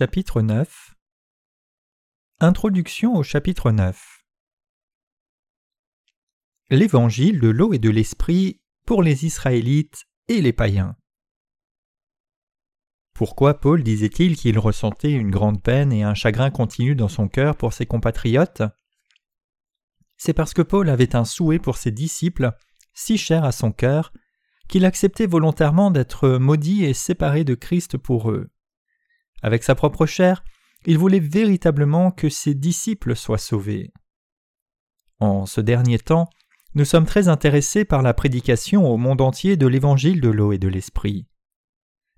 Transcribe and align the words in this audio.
Chapitre 0.00 0.40
9 0.40 0.94
Introduction 2.40 3.16
au 3.16 3.22
chapitre 3.22 3.70
9 3.70 4.24
L'évangile 6.70 7.38
de 7.38 7.48
l'eau 7.48 7.74
et 7.74 7.78
de 7.78 7.90
l'esprit 7.90 8.62
pour 8.86 9.02
les 9.02 9.26
Israélites 9.26 10.06
et 10.28 10.40
les 10.40 10.54
païens. 10.54 10.96
Pourquoi 13.12 13.60
Paul 13.60 13.82
disait-il 13.82 14.38
qu'il 14.38 14.58
ressentait 14.58 15.12
une 15.12 15.30
grande 15.30 15.62
peine 15.62 15.92
et 15.92 16.02
un 16.02 16.14
chagrin 16.14 16.50
continu 16.50 16.94
dans 16.94 17.08
son 17.08 17.28
cœur 17.28 17.54
pour 17.54 17.74
ses 17.74 17.84
compatriotes? 17.84 18.62
C'est 20.16 20.32
parce 20.32 20.54
que 20.54 20.62
Paul 20.62 20.88
avait 20.88 21.14
un 21.14 21.26
souhait 21.26 21.58
pour 21.58 21.76
ses 21.76 21.90
disciples, 21.90 22.52
si 22.94 23.18
cher 23.18 23.44
à 23.44 23.52
son 23.52 23.70
cœur, 23.70 24.14
qu'il 24.66 24.86
acceptait 24.86 25.26
volontairement 25.26 25.90
d'être 25.90 26.38
maudit 26.38 26.86
et 26.86 26.94
séparé 26.94 27.44
de 27.44 27.54
Christ 27.54 27.98
pour 27.98 28.30
eux. 28.30 28.50
Avec 29.42 29.62
sa 29.62 29.74
propre 29.74 30.06
chair, 30.06 30.44
il 30.86 30.98
voulait 30.98 31.20
véritablement 31.20 32.10
que 32.10 32.28
ses 32.28 32.54
disciples 32.54 33.16
soient 33.16 33.38
sauvés. 33.38 33.92
En 35.18 35.46
ce 35.46 35.60
dernier 35.60 35.98
temps, 35.98 36.28
nous 36.74 36.84
sommes 36.84 37.04
très 37.04 37.28
intéressés 37.28 37.84
par 37.84 38.02
la 38.02 38.14
prédication 38.14 38.88
au 38.88 38.96
monde 38.96 39.20
entier 39.20 39.56
de 39.56 39.66
l'évangile 39.66 40.20
de 40.20 40.28
l'eau 40.28 40.52
et 40.52 40.58
de 40.58 40.68
l'esprit. 40.68 41.26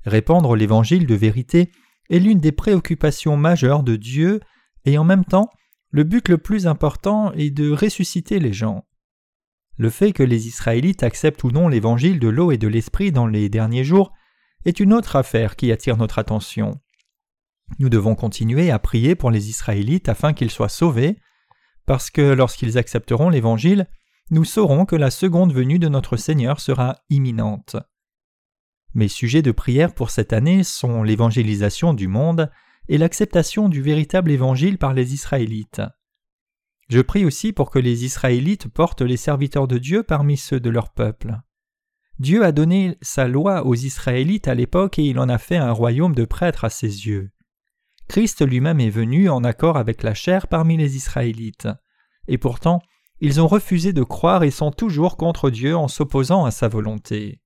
Répandre 0.05 0.57
l'évangile 0.57 1.07
de 1.07 1.15
vérité 1.15 1.71
est 2.11 2.19
l'une 2.19 2.39
des 2.39 2.53
préoccupations 2.53 3.37
majeures 3.37 3.83
de 3.83 3.97
Dieu 3.97 4.41
et 4.85 4.99
en 4.99 5.05
même 5.05 5.25
temps, 5.25 5.49
le 5.91 6.05
but 6.05 6.29
le 6.29 6.39
plus 6.39 6.67
important 6.67 7.33
est 7.33 7.51
de 7.51 7.71
ressusciter 7.71 8.39
les 8.39 8.53
gens. 8.53 8.85
Le 9.79 9.91
fait 9.91 10.13
que 10.13 10.23
les 10.23 10.49
Israélites 10.49 11.03
acceptent 11.03 11.45
ou 11.45 11.51
non 11.51 11.69
l'évangile 11.69 12.19
de 12.19 12.29
l'eau 12.29 12.51
et 12.53 12.59
de 12.59 12.69
l'esprit 12.69 13.11
dans 13.11 13.27
les 13.27 13.49
derniers 13.49 13.85
jours 13.85 14.13
est 14.65 14.81
une 14.81 14.93
autre 14.93 15.17
affaire 15.17 15.57
qui 15.57 15.73
attire 15.73 15.97
notre 15.97 16.19
attention. 16.19 16.81
Nous 17.79 17.89
devons 17.89 18.15
continuer 18.15 18.71
à 18.71 18.79
prier 18.79 19.15
pour 19.15 19.31
les 19.31 19.49
Israélites 19.49 20.09
afin 20.09 20.33
qu'ils 20.33 20.51
soient 20.51 20.69
sauvés, 20.69 21.19
parce 21.87 22.11
que 22.11 22.33
lorsqu'ils 22.33 22.79
accepteront 22.79 23.29
l'Évangile, 23.29 23.89
nous 24.31 24.45
saurons 24.45 24.85
que 24.85 24.97
la 24.97 25.11
seconde 25.11 25.53
venue 25.53 25.79
de 25.79 25.89
notre 25.89 26.17
Seigneur 26.17 26.61
sera 26.61 26.99
imminente. 27.11 27.77
Mes 28.95 29.09
sujets 29.09 29.43
de 29.43 29.53
prière 29.53 29.95
pour 29.95 30.11
cette 30.11 30.33
année 30.33 30.65
sont 30.65 31.03
l'évangélisation 31.03 31.95
du 31.95 32.09
monde 32.09 32.51
et 32.89 32.99
l'acceptation 32.99 33.69
du 33.69 33.81
véritable 33.81 34.31
Évangile 34.31 34.79
par 34.79 34.93
les 34.93 35.15
Israélites. 35.15 35.83
Je 36.89 37.01
prie 37.01 37.25
aussi 37.25 37.53
pour 37.53 37.71
que 37.71 37.79
les 37.79 38.05
Israélites 38.05 38.69
portent 38.69 39.03
les 39.03 39.17
serviteurs 39.17 39.67
de 39.67 39.79
Dieu 39.79 40.03
parmi 40.03 40.37
ceux 40.37 40.61
de 40.61 40.69
leur 40.69 40.93
peuple. 40.93 41.41
Dieu 42.19 42.45
a 42.45 42.53
donné 42.53 42.99
sa 43.01 43.27
loi 43.27 43.65
aux 43.65 43.75
Israélites 43.75 44.47
à 44.47 44.55
l'époque 44.55 44.99
et 44.99 45.05
il 45.05 45.19
en 45.19 45.29
a 45.29 45.39
fait 45.39 45.57
un 45.57 45.73
royaume 45.73 46.15
de 46.15 46.25
prêtres 46.25 46.65
à 46.65 46.71
ses 46.71 47.07
yeux. 47.07 47.32
Christ 48.13 48.47
lui-même 48.47 48.79
est 48.79 48.91
venu 48.91 49.31
en 49.31 49.43
accord 49.43 49.79
avec 49.79 50.03
la 50.03 50.13
chair 50.13 50.47
parmi 50.47 50.77
les 50.77 50.97
Israélites. 50.97 51.67
Et 52.29 52.37
pourtant, 52.37 52.83
ils 53.21 53.41
ont 53.41 53.47
refusé 53.47 53.95
de 53.95 54.03
croire 54.03 54.43
et 54.43 54.51
sont 54.51 54.71
toujours 54.71 55.17
contre 55.17 55.49
Dieu 55.49 55.75
en 55.75 55.89
s'opposant 55.89 56.45
à 56.45 56.51
sa 56.51 56.69
volonté. 56.69 57.41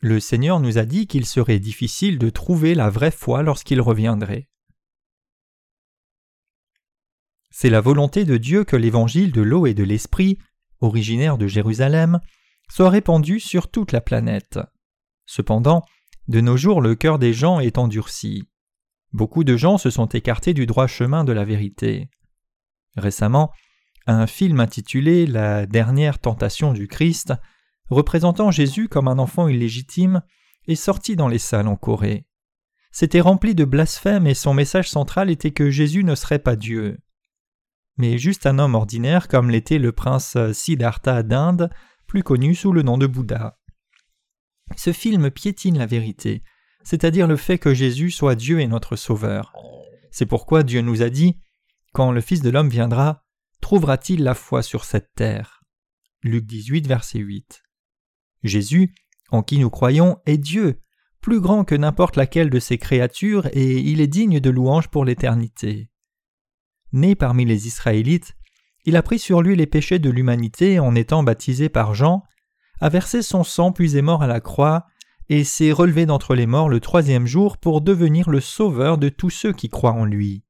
Le 0.00 0.18
Seigneur 0.18 0.58
nous 0.58 0.76
a 0.76 0.84
dit 0.84 1.06
qu'il 1.06 1.24
serait 1.24 1.60
difficile 1.60 2.18
de 2.18 2.30
trouver 2.30 2.74
la 2.74 2.90
vraie 2.90 3.12
foi 3.12 3.44
lorsqu'il 3.44 3.80
reviendrait. 3.80 4.48
C'est 7.52 7.70
la 7.70 7.80
volonté 7.80 8.24
de 8.24 8.38
Dieu 8.38 8.64
que 8.64 8.74
l'évangile 8.74 9.30
de 9.30 9.42
l'eau 9.42 9.66
et 9.66 9.74
de 9.74 9.84
l'esprit, 9.84 10.36
originaire 10.80 11.38
de 11.38 11.46
Jérusalem, 11.46 12.18
soit 12.68 12.90
répandu 12.90 13.38
sur 13.38 13.70
toute 13.70 13.92
la 13.92 14.00
planète. 14.00 14.58
Cependant, 15.26 15.84
de 16.28 16.40
nos 16.40 16.56
jours, 16.56 16.80
le 16.80 16.94
cœur 16.94 17.18
des 17.18 17.32
gens 17.32 17.60
est 17.60 17.78
endurci. 17.78 18.48
Beaucoup 19.12 19.44
de 19.44 19.56
gens 19.56 19.78
se 19.78 19.90
sont 19.90 20.06
écartés 20.06 20.54
du 20.54 20.66
droit 20.66 20.86
chemin 20.86 21.22
de 21.24 21.32
la 21.32 21.44
vérité. 21.44 22.08
Récemment, 22.96 23.52
un 24.06 24.26
film 24.26 24.60
intitulé 24.60 25.26
La 25.26 25.66
dernière 25.66 26.18
tentation 26.18 26.72
du 26.72 26.88
Christ, 26.88 27.32
représentant 27.90 28.50
Jésus 28.50 28.88
comme 28.88 29.08
un 29.08 29.18
enfant 29.18 29.48
illégitime, 29.48 30.22
est 30.66 30.74
sorti 30.74 31.14
dans 31.16 31.28
les 31.28 31.38
salles 31.38 31.68
en 31.68 31.76
Corée. 31.76 32.26
C'était 32.90 33.20
rempli 33.20 33.54
de 33.54 33.64
blasphèmes 33.64 34.26
et 34.26 34.34
son 34.34 34.54
message 34.54 34.88
central 34.88 35.28
était 35.28 35.50
que 35.50 35.70
Jésus 35.70 36.04
ne 36.04 36.14
serait 36.14 36.38
pas 36.38 36.56
Dieu. 36.56 36.98
Mais 37.96 38.18
juste 38.18 38.46
un 38.46 38.58
homme 38.58 38.74
ordinaire 38.74 39.28
comme 39.28 39.50
l'était 39.50 39.78
le 39.78 39.92
prince 39.92 40.36
Siddhartha 40.52 41.22
d'Inde, 41.22 41.70
plus 42.06 42.22
connu 42.22 42.54
sous 42.54 42.72
le 42.72 42.82
nom 42.82 42.96
de 42.96 43.06
Bouddha. 43.06 43.58
Ce 44.76 44.92
film 44.92 45.30
piétine 45.30 45.78
la 45.78 45.86
vérité, 45.86 46.42
c'est-à-dire 46.82 47.26
le 47.26 47.36
fait 47.36 47.58
que 47.58 47.74
Jésus 47.74 48.10
soit 48.10 48.34
Dieu 48.34 48.60
et 48.60 48.66
notre 48.66 48.96
Sauveur. 48.96 49.52
C'est 50.10 50.26
pourquoi 50.26 50.62
Dieu 50.62 50.80
nous 50.80 51.02
a 51.02 51.10
dit 51.10 51.38
Quand 51.92 52.12
le 52.12 52.20
Fils 52.20 52.42
de 52.42 52.50
l'homme 52.50 52.68
viendra, 52.68 53.24
trouvera-t-il 53.60 54.22
la 54.22 54.34
foi 54.34 54.62
sur 54.62 54.84
cette 54.84 55.12
terre? 55.14 55.62
Luc 56.22 56.44
18, 56.44 56.86
verset 56.86 57.18
8. 57.18 57.62
Jésus, 58.42 58.94
en 59.30 59.42
qui 59.42 59.58
nous 59.58 59.70
croyons, 59.70 60.18
est 60.26 60.38
Dieu, 60.38 60.80
plus 61.20 61.40
grand 61.40 61.64
que 61.64 61.74
n'importe 61.74 62.16
laquelle 62.16 62.50
de 62.50 62.58
ses 62.58 62.78
créatures, 62.78 63.46
et 63.52 63.78
il 63.78 64.00
est 64.00 64.06
digne 64.06 64.40
de 64.40 64.50
louange 64.50 64.88
pour 64.88 65.04
l'éternité. 65.04 65.90
Né 66.92 67.14
parmi 67.14 67.44
les 67.44 67.66
Israélites, 67.66 68.36
il 68.84 68.96
a 68.96 69.02
pris 69.02 69.18
sur 69.18 69.40
lui 69.40 69.56
les 69.56 69.66
péchés 69.66 69.98
de 69.98 70.10
l'humanité 70.10 70.78
en 70.78 70.94
étant 70.94 71.22
baptisé 71.22 71.68
par 71.68 71.94
Jean, 71.94 72.22
a 72.84 72.90
versé 72.90 73.22
son 73.22 73.44
sang 73.44 73.72
puis 73.72 73.96
est 73.96 74.02
mort 74.02 74.22
à 74.22 74.26
la 74.26 74.40
croix, 74.40 74.84
et 75.30 75.42
s'est 75.42 75.72
relevé 75.72 76.04
d'entre 76.04 76.34
les 76.34 76.44
morts 76.44 76.68
le 76.68 76.80
troisième 76.80 77.26
jour 77.26 77.56
pour 77.56 77.80
devenir 77.80 78.28
le 78.28 78.42
sauveur 78.42 78.98
de 78.98 79.08
tous 79.08 79.30
ceux 79.30 79.54
qui 79.54 79.70
croient 79.70 79.94
en 79.94 80.04
lui. 80.04 80.44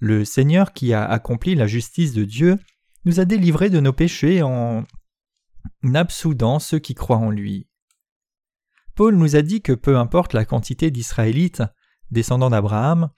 Le 0.00 0.26
Seigneur 0.26 0.74
qui 0.74 0.92
a 0.92 1.02
accompli 1.02 1.54
la 1.54 1.66
justice 1.66 2.12
de 2.12 2.24
Dieu 2.24 2.58
nous 3.06 3.20
a 3.20 3.24
délivrés 3.24 3.70
de 3.70 3.80
nos 3.80 3.94
péchés 3.94 4.42
en 4.42 4.84
absoudant 5.94 6.58
ceux 6.58 6.78
qui 6.78 6.94
croient 6.94 7.16
en 7.16 7.30
lui. 7.30 7.68
Paul 8.94 9.16
nous 9.16 9.34
a 9.34 9.40
dit 9.40 9.62
que 9.62 9.72
peu 9.72 9.96
importe 9.96 10.34
la 10.34 10.44
quantité 10.44 10.90
d'Israélites, 10.90 11.62
descendants 12.10 12.50
d'Abraham, 12.50 13.08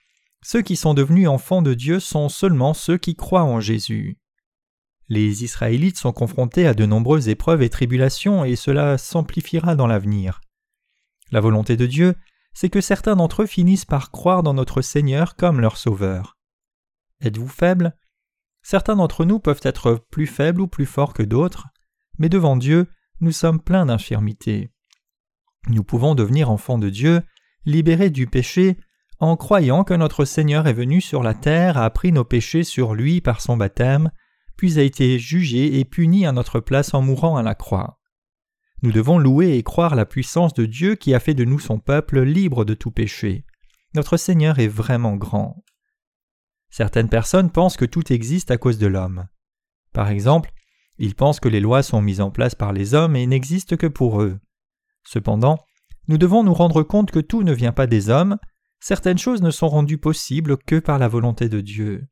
ceux 0.41 0.61
qui 0.61 0.77
sont 0.77 0.93
devenus 0.93 1.27
enfants 1.27 1.61
de 1.61 1.73
Dieu 1.73 1.99
sont 1.99 2.29
seulement 2.29 2.73
ceux 2.73 2.97
qui 2.97 3.17
croient 3.17 3.43
en 3.43 3.59
Jésus. 3.59 4.17
Les 5.09 5.43
Israélites 5.43 5.97
sont 5.97 6.11
confrontés 6.11 6.67
à 6.67 6.73
de 6.73 6.85
nombreuses 6.85 7.29
épreuves 7.29 7.61
et 7.61 7.69
tribulations 7.69 8.43
et 8.43 8.55
cela 8.55 8.97
s'amplifiera 8.97 9.75
dans 9.75 9.87
l'avenir. 9.87 10.41
La 11.31 11.39
volonté 11.39 11.77
de 11.77 11.85
Dieu, 11.85 12.15
c'est 12.53 12.69
que 12.69 12.81
certains 12.81 13.15
d'entre 13.15 13.43
eux 13.43 13.45
finissent 13.45 13.85
par 13.85 14.11
croire 14.11 14.43
dans 14.43 14.53
notre 14.53 14.81
Seigneur 14.81 15.35
comme 15.35 15.61
leur 15.61 15.77
Sauveur. 15.77 16.37
Êtes-vous 17.21 17.47
faible? 17.47 17.95
Certains 18.61 18.95
d'entre 18.97 19.23
nous 19.23 19.39
peuvent 19.39 19.61
être 19.63 20.05
plus 20.11 20.27
faibles 20.27 20.61
ou 20.61 20.67
plus 20.67 20.85
forts 20.85 21.13
que 21.13 21.23
d'autres, 21.23 21.67
mais 22.17 22.29
devant 22.29 22.57
Dieu, 22.57 22.87
nous 23.21 23.31
sommes 23.31 23.61
pleins 23.61 23.85
d'infirmités. 23.85 24.71
Nous 25.69 25.83
pouvons 25.83 26.15
devenir 26.15 26.51
enfants 26.51 26.77
de 26.77 26.89
Dieu, 26.89 27.21
libérés 27.65 28.09
du 28.09 28.27
péché, 28.27 28.77
en 29.19 29.35
croyant 29.37 29.83
que 29.83 29.93
notre 29.93 30.25
Seigneur 30.25 30.67
est 30.67 30.73
venu 30.73 31.01
sur 31.01 31.23
la 31.23 31.33
terre, 31.33 31.77
a 31.77 31.89
pris 31.89 32.11
nos 32.11 32.23
péchés 32.23 32.63
sur 32.63 32.93
lui 32.93 33.21
par 33.21 33.41
son 33.41 33.57
baptême, 33.57 34.11
puis 34.57 34.79
a 34.79 34.83
été 34.83 35.19
jugé 35.19 35.79
et 35.79 35.85
puni 35.85 36.25
à 36.25 36.31
notre 36.31 36.59
place 36.59 36.93
en 36.93 37.01
mourant 37.01 37.37
à 37.37 37.43
la 37.43 37.55
croix. 37.55 37.99
Nous 38.81 38.91
devons 38.91 39.17
louer 39.17 39.53
et 39.53 39.63
croire 39.63 39.95
la 39.95 40.05
puissance 40.05 40.53
de 40.53 40.65
Dieu 40.65 40.95
qui 40.95 41.13
a 41.13 41.19
fait 41.19 41.33
de 41.33 41.45
nous 41.45 41.59
son 41.59 41.79
peuple 41.79 42.21
libre 42.21 42.65
de 42.65 42.73
tout 42.73 42.91
péché. 42.91 43.45
Notre 43.95 44.17
Seigneur 44.17 44.59
est 44.59 44.67
vraiment 44.67 45.15
grand. 45.15 45.63
Certaines 46.69 47.09
personnes 47.09 47.51
pensent 47.51 47.77
que 47.77 47.85
tout 47.85 48.11
existe 48.11 48.51
à 48.51 48.57
cause 48.57 48.77
de 48.77 48.87
l'homme. 48.87 49.27
Par 49.93 50.09
exemple, 50.09 50.51
ils 50.99 51.15
pensent 51.15 51.39
que 51.39 51.47
les 51.47 51.59
lois 51.59 51.83
sont 51.83 52.01
mises 52.01 52.21
en 52.21 52.31
place 52.31 52.55
par 52.55 52.73
les 52.73 52.93
hommes 52.93 53.15
et 53.15 53.25
n'existent 53.25 53.77
que 53.77 53.87
pour 53.87 54.21
eux. 54.21 54.39
Cependant, 55.03 55.59
nous 56.07 56.17
devons 56.17 56.43
nous 56.43 56.53
rendre 56.53 56.83
compte 56.83 57.11
que 57.11 57.19
tout 57.19 57.43
ne 57.43 57.53
vient 57.53 57.71
pas 57.71 57.87
des 57.87 58.09
hommes, 58.09 58.37
certaines 58.79 59.17
choses 59.17 59.41
ne 59.41 59.51
sont 59.51 59.69
rendues 59.69 59.97
possibles 59.97 60.57
que 60.57 60.79
par 60.79 60.99
la 60.99 61.07
volonté 61.07 61.49
de 61.49 61.61
Dieu. 61.61 62.07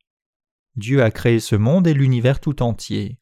Dieu 0.75 1.03
a 1.03 1.11
créé 1.11 1.39
ce 1.39 1.55
monde 1.55 1.87
et 1.87 1.93
l'univers 1.93 2.39
tout 2.39 2.61
entier. 2.61 3.19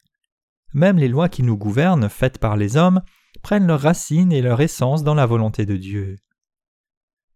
Même 0.72 0.98
les 0.98 1.08
lois 1.08 1.28
qui 1.28 1.42
nous 1.42 1.56
gouvernent, 1.56 2.08
faites 2.08 2.38
par 2.38 2.56
les 2.56 2.76
hommes, 2.76 3.00
prennent 3.42 3.66
leur 3.66 3.80
racine 3.80 4.32
et 4.32 4.42
leur 4.42 4.60
essence 4.60 5.04
dans 5.04 5.14
la 5.14 5.26
volonté 5.26 5.66
de 5.66 5.76
Dieu. 5.76 6.16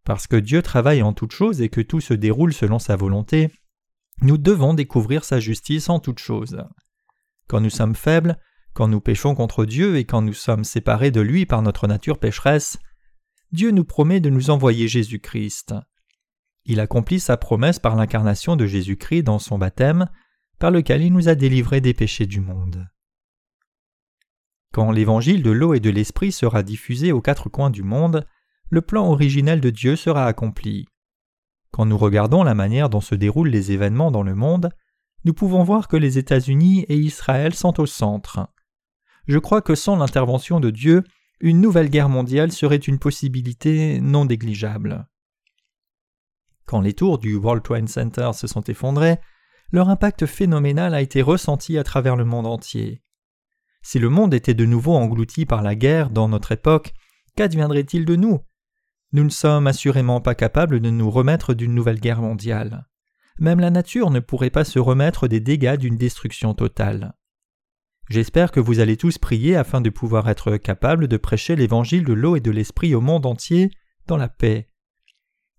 Parce 0.05 0.27
que 0.27 0.37
Dieu 0.37 0.63
travaille 0.63 1.03
en 1.03 1.13
toutes 1.13 1.33
choses 1.33 1.61
et 1.61 1.69
que 1.69 1.81
tout 1.81 2.01
se 2.01 2.15
déroule 2.15 2.53
selon 2.53 2.79
sa 2.79 2.97
volonté, 2.97 3.51
nous 4.23 4.39
devons 4.39 4.75
découvrir 4.75 5.25
sa 5.25 5.39
justice 5.39 5.89
en 5.89 6.01
toutes 6.01 6.19
choses. 6.19 6.65
Quand 7.47 7.61
nous 7.61 7.71
sommes 7.71 7.95
faibles, 7.95 8.39
quand 8.73 8.89
nous 8.89 9.01
péchons 9.01 9.35
contre 9.35 9.65
Dieu 9.65 9.97
et 9.97 10.05
quand 10.05 10.23
nous 10.23 10.35
sommes 10.35 10.65
séparés 10.65 11.11
de 11.11 11.21
lui 11.21 11.47
par 11.47 11.63
notre 11.63 11.87
nature 11.87 12.19
pécheresse, 12.19 12.79
Dieu 13.53 13.71
nous 13.71 13.85
promet 13.85 14.21
de 14.21 14.31
nous 14.31 14.51
envoyer 14.51 14.89
Jésus-Christ. 14.89 15.75
Il 16.69 16.81
accomplit 16.81 17.19
sa 17.19 17.39
promesse 17.39 17.79
par 17.79 17.97
l'incarnation 17.97 18.55
de 18.55 18.67
Jésus-Christ 18.67 19.23
dans 19.23 19.39
son 19.39 19.57
baptême, 19.57 20.07
par 20.59 20.71
lequel 20.71 21.03
il 21.03 21.15
nous 21.15 21.31
a 21.31 21.35
délivrés 21.35 21.81
des 21.81 21.95
péchés 21.95 22.27
du 22.27 22.41
monde. 22.41 22.87
Quand 24.75 24.91
l'évangile 24.91 25.43
de 25.43 25.51
l'eau 25.51 25.73
et 25.73 25.81
de 25.81 25.89
l'esprit 25.89 26.31
sera 26.31 26.63
diffusé 26.63 27.11
aux 27.11 27.23
quatre 27.23 27.49
coins 27.49 27.71
du 27.71 27.83
monde, 27.83 28.27
le 28.69 28.83
plan 28.83 29.11
originel 29.11 29.63
de 29.63 29.71
Dieu 29.71 29.97
sera 29.97 30.27
accompli. 30.27 30.87
Quand 31.71 31.87
nous 31.87 31.97
regardons 31.97 32.43
la 32.43 32.55
manière 32.55 32.91
dont 32.91 33.01
se 33.01 33.15
déroulent 33.15 33.49
les 33.49 33.73
événements 33.73 34.11
dans 34.11 34.23
le 34.23 34.35
monde, 34.35 34.71
nous 35.25 35.33
pouvons 35.33 35.63
voir 35.63 35.89
que 35.89 35.97
les 35.97 36.19
États-Unis 36.19 36.85
et 36.91 36.97
Israël 36.97 37.55
sont 37.55 37.81
au 37.81 37.87
centre. 37.87 38.47
Je 39.27 39.39
crois 39.39 39.63
que 39.63 39.75
sans 39.75 39.97
l'intervention 39.97 40.61
de 40.61 40.69
Dieu, 40.69 41.03
une 41.41 41.63
nouvelle 41.63 41.89
guerre 41.89 42.11
mondiale 42.11 42.53
serait 42.53 42.77
une 42.77 42.99
possibilité 42.99 44.01
non 44.03 44.27
négligeable. 44.27 45.09
Quand 46.69 46.83
les 46.83 46.93
tours 46.93 47.17
du 47.17 47.35
World 47.35 47.63
Trade 47.63 47.89
Center 47.89 48.31
se 48.35 48.47
sont 48.47 48.61
effondrées, 48.61 49.17
leur 49.73 49.89
impact 49.89 50.27
phénoménal 50.27 50.93
a 50.93 51.01
été 51.01 51.23
ressenti 51.23 51.79
à 51.79 51.83
travers 51.83 52.15
le 52.15 52.27
monde 52.27 52.47
entier. 52.47 53.03
Si 53.81 53.99
le 53.99 54.11
monde 54.11 54.35
était 54.35 54.53
de 54.53 54.67
nouveau 54.67 54.95
englouti 54.95 55.47
par 55.47 55.63
la 55.63 55.75
guerre 55.75 56.11
dans 56.11 56.29
notre 56.29 56.53
époque, 56.53 56.93
qu'adviendrait-il 57.37 58.05
de 58.05 58.17
nous? 58.17 58.41
Nous 59.13 59.25
ne 59.25 59.31
sommes 59.31 59.67
assurément 59.67 60.21
pas 60.21 60.35
capables 60.35 60.81
de 60.81 60.91
nous 60.91 61.11
remettre 61.11 61.55
d'une 61.55 61.75
nouvelle 61.75 62.01
guerre 62.01 62.21
mondiale. 62.21 62.87
Même 63.39 63.61
la 63.61 63.71
nature 63.71 64.11
ne 64.11 64.21
pourrait 64.21 64.51
pas 64.51 64.65
se 64.65 64.79
remettre 64.79 65.27
des 65.27 65.41
dégâts 65.41 65.79
d'une 65.79 65.97
destruction 65.97 66.53
totale. 66.53 67.15
J'espère 68.11 68.51
que 68.51 68.61
vous 68.61 68.81
allez 68.81 68.99
tous 68.99 69.17
prier 69.17 69.57
afin 69.57 69.81
de 69.81 69.89
pouvoir 69.89 70.29
être 70.29 70.59
capables 70.59 71.09
de 71.09 71.17
prêcher 71.17 71.57
l'évangile 71.57 72.05
de 72.05 72.13
l'eau 72.13 72.37
et 72.37 72.41
de 72.41 72.51
l'esprit 72.51 72.95
au 72.95 73.01
monde 73.01 73.25
entier 73.25 73.71
dans 74.07 74.19
la 74.19 74.29
paix. 74.29 74.69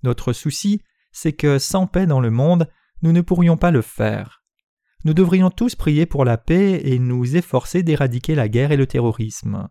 Notre 0.04 0.34
souci, 0.34 0.84
c'est 1.12 1.34
que 1.34 1.60
sans 1.60 1.88
paix 1.88 2.06
dans 2.06 2.20
le 2.20 2.32
monde, 2.32 2.70
nous 3.02 3.12
ne 3.12 3.22
pourrions 3.22 3.58
pas 3.58 3.72
le 3.72 3.82
faire. 3.82 4.44
Nous 5.06 5.14
devrions 5.14 5.50
tous 5.50 5.76
prier 5.76 6.06
pour 6.06 6.26
la 6.26 6.38
paix 6.38 6.82
et 6.84 7.00
nous 7.00 7.38
efforcer 7.38 7.84
d'éradiquer 7.84 8.36
la 8.36 8.50
guerre 8.50 8.72
et 8.72 8.78
le 8.78 8.88
terrorisme. 8.88 9.70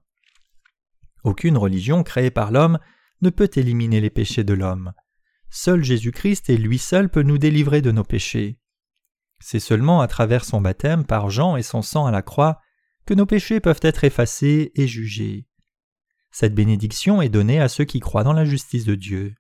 Aucune 1.23 1.59
religion 1.59 2.03
créée 2.03 2.31
par 2.31 2.51
l'homme 2.51 2.79
ne 3.21 3.31
peut 3.31 3.51
éliminer 3.57 4.01
les 4.01 4.11
péchés 4.11 4.45
de 4.45 4.55
l'homme. 4.55 4.93
Seul 5.51 5.83
Jésus-Christ 5.83 6.49
et 6.51 6.57
lui 6.57 6.79
seul 6.79 7.11
peut 7.11 7.23
nous 7.23 7.39
délivrer 7.39 7.83
de 7.83 7.91
nos 7.91 8.05
péchés. 8.05 8.59
C'est 9.41 9.61
seulement 9.61 10.01
à 10.01 10.09
travers 10.09 10.45
son 10.45 10.61
baptême 10.61 11.05
par 11.05 11.31
Jean 11.31 11.57
et 11.57 11.63
son 11.63 11.83
sang 11.83 12.07
à 12.07 12.11
la 12.11 12.23
croix 12.23 12.61
que 13.07 13.15
nos 13.15 13.27
péchés 13.27 13.61
peuvent 13.61 13.81
être 13.83 14.05
effacés 14.05 14.73
et 14.75 14.87
jugés. 14.87 15.47
Cette 16.31 16.55
bénédiction 16.55 17.23
est 17.23 17.29
donnée 17.29 17.61
à 17.61 17.69
ceux 17.69 17.85
qui 17.85 18.01
croient 18.01 18.25
dans 18.25 18.33
la 18.33 18.45
justice 18.45 18.85
de 18.85 18.95
Dieu. 18.95 19.35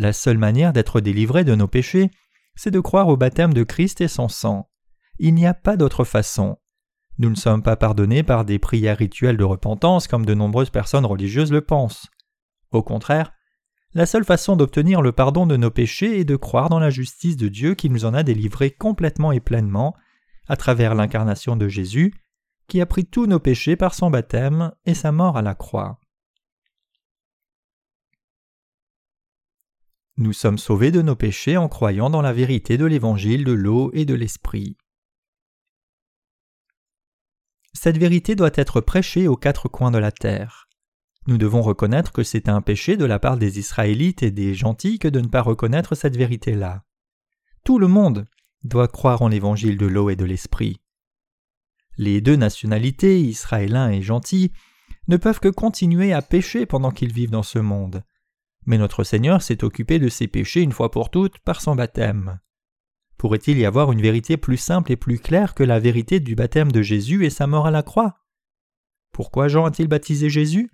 La 0.00 0.12
seule 0.12 0.38
manière 0.38 0.72
d'être 0.72 1.00
délivré 1.00 1.42
de 1.42 1.56
nos 1.56 1.66
péchés, 1.66 2.12
c'est 2.54 2.70
de 2.70 2.78
croire 2.78 3.08
au 3.08 3.16
baptême 3.16 3.52
de 3.52 3.64
Christ 3.64 4.00
et 4.00 4.06
son 4.06 4.28
sang. 4.28 4.70
Il 5.18 5.34
n'y 5.34 5.44
a 5.44 5.54
pas 5.54 5.76
d'autre 5.76 6.04
façon. 6.04 6.56
Nous 7.18 7.28
ne 7.28 7.34
sommes 7.34 7.64
pas 7.64 7.74
pardonnés 7.74 8.22
par 8.22 8.44
des 8.44 8.60
prières 8.60 8.98
rituelles 8.98 9.36
de 9.36 9.42
repentance 9.42 10.06
comme 10.06 10.24
de 10.24 10.34
nombreuses 10.34 10.70
personnes 10.70 11.04
religieuses 11.04 11.50
le 11.50 11.62
pensent. 11.62 12.06
Au 12.70 12.84
contraire, 12.84 13.32
la 13.92 14.06
seule 14.06 14.24
façon 14.24 14.54
d'obtenir 14.54 15.02
le 15.02 15.10
pardon 15.10 15.46
de 15.46 15.56
nos 15.56 15.72
péchés 15.72 16.20
est 16.20 16.24
de 16.24 16.36
croire 16.36 16.68
dans 16.68 16.78
la 16.78 16.90
justice 16.90 17.36
de 17.36 17.48
Dieu 17.48 17.74
qui 17.74 17.90
nous 17.90 18.04
en 18.04 18.14
a 18.14 18.22
délivrés 18.22 18.70
complètement 18.70 19.32
et 19.32 19.40
pleinement 19.40 19.96
à 20.46 20.54
travers 20.54 20.94
l'incarnation 20.94 21.56
de 21.56 21.66
Jésus, 21.66 22.14
qui 22.68 22.80
a 22.80 22.86
pris 22.86 23.04
tous 23.04 23.26
nos 23.26 23.40
péchés 23.40 23.74
par 23.74 23.94
son 23.94 24.10
baptême 24.10 24.70
et 24.86 24.94
sa 24.94 25.10
mort 25.10 25.36
à 25.36 25.42
la 25.42 25.56
croix. 25.56 25.98
Nous 30.18 30.32
sommes 30.32 30.58
sauvés 30.58 30.90
de 30.90 31.00
nos 31.00 31.14
péchés 31.14 31.56
en 31.56 31.68
croyant 31.68 32.10
dans 32.10 32.22
la 32.22 32.32
vérité 32.32 32.76
de 32.76 32.84
l'évangile 32.84 33.44
de 33.44 33.52
l'eau 33.52 33.92
et 33.94 34.04
de 34.04 34.14
l'esprit. 34.14 34.76
Cette 37.72 37.98
vérité 37.98 38.34
doit 38.34 38.50
être 38.54 38.80
prêchée 38.80 39.28
aux 39.28 39.36
quatre 39.36 39.68
coins 39.68 39.92
de 39.92 39.98
la 39.98 40.10
terre. 40.10 40.68
Nous 41.28 41.38
devons 41.38 41.62
reconnaître 41.62 42.10
que 42.10 42.24
c'est 42.24 42.48
un 42.48 42.60
péché 42.60 42.96
de 42.96 43.04
la 43.04 43.20
part 43.20 43.36
des 43.36 43.60
Israélites 43.60 44.24
et 44.24 44.32
des 44.32 44.56
gentils 44.56 44.98
que 44.98 45.06
de 45.06 45.20
ne 45.20 45.28
pas 45.28 45.40
reconnaître 45.40 45.94
cette 45.94 46.16
vérité-là. 46.16 46.82
Tout 47.62 47.78
le 47.78 47.86
monde 47.86 48.26
doit 48.64 48.88
croire 48.88 49.22
en 49.22 49.28
l'évangile 49.28 49.78
de 49.78 49.86
l'eau 49.86 50.10
et 50.10 50.16
de 50.16 50.24
l'esprit. 50.24 50.80
Les 51.96 52.20
deux 52.20 52.34
nationalités, 52.34 53.20
israéliens 53.20 53.90
et 53.90 54.02
gentils, 54.02 54.50
ne 55.06 55.16
peuvent 55.16 55.38
que 55.38 55.46
continuer 55.46 56.12
à 56.12 56.22
pécher 56.22 56.66
pendant 56.66 56.90
qu'ils 56.90 57.12
vivent 57.12 57.30
dans 57.30 57.44
ce 57.44 57.60
monde. 57.60 58.02
Mais 58.68 58.76
notre 58.76 59.02
Seigneur 59.02 59.40
s'est 59.40 59.64
occupé 59.64 59.98
de 59.98 60.10
ces 60.10 60.28
péchés 60.28 60.60
une 60.60 60.72
fois 60.72 60.90
pour 60.90 61.10
toutes 61.10 61.38
par 61.38 61.62
son 61.62 61.74
baptême. 61.74 62.38
Pourrait-il 63.16 63.56
y 63.56 63.64
avoir 63.64 63.92
une 63.92 64.02
vérité 64.02 64.36
plus 64.36 64.58
simple 64.58 64.92
et 64.92 64.96
plus 64.96 65.18
claire 65.18 65.54
que 65.54 65.62
la 65.62 65.80
vérité 65.80 66.20
du 66.20 66.34
baptême 66.34 66.70
de 66.70 66.82
Jésus 66.82 67.24
et 67.24 67.30
sa 67.30 67.46
mort 67.46 67.66
à 67.66 67.70
la 67.70 67.82
croix? 67.82 68.18
Pourquoi 69.10 69.48
Jean 69.48 69.64
a-t-il 69.64 69.88
baptisé 69.88 70.28
Jésus? 70.28 70.70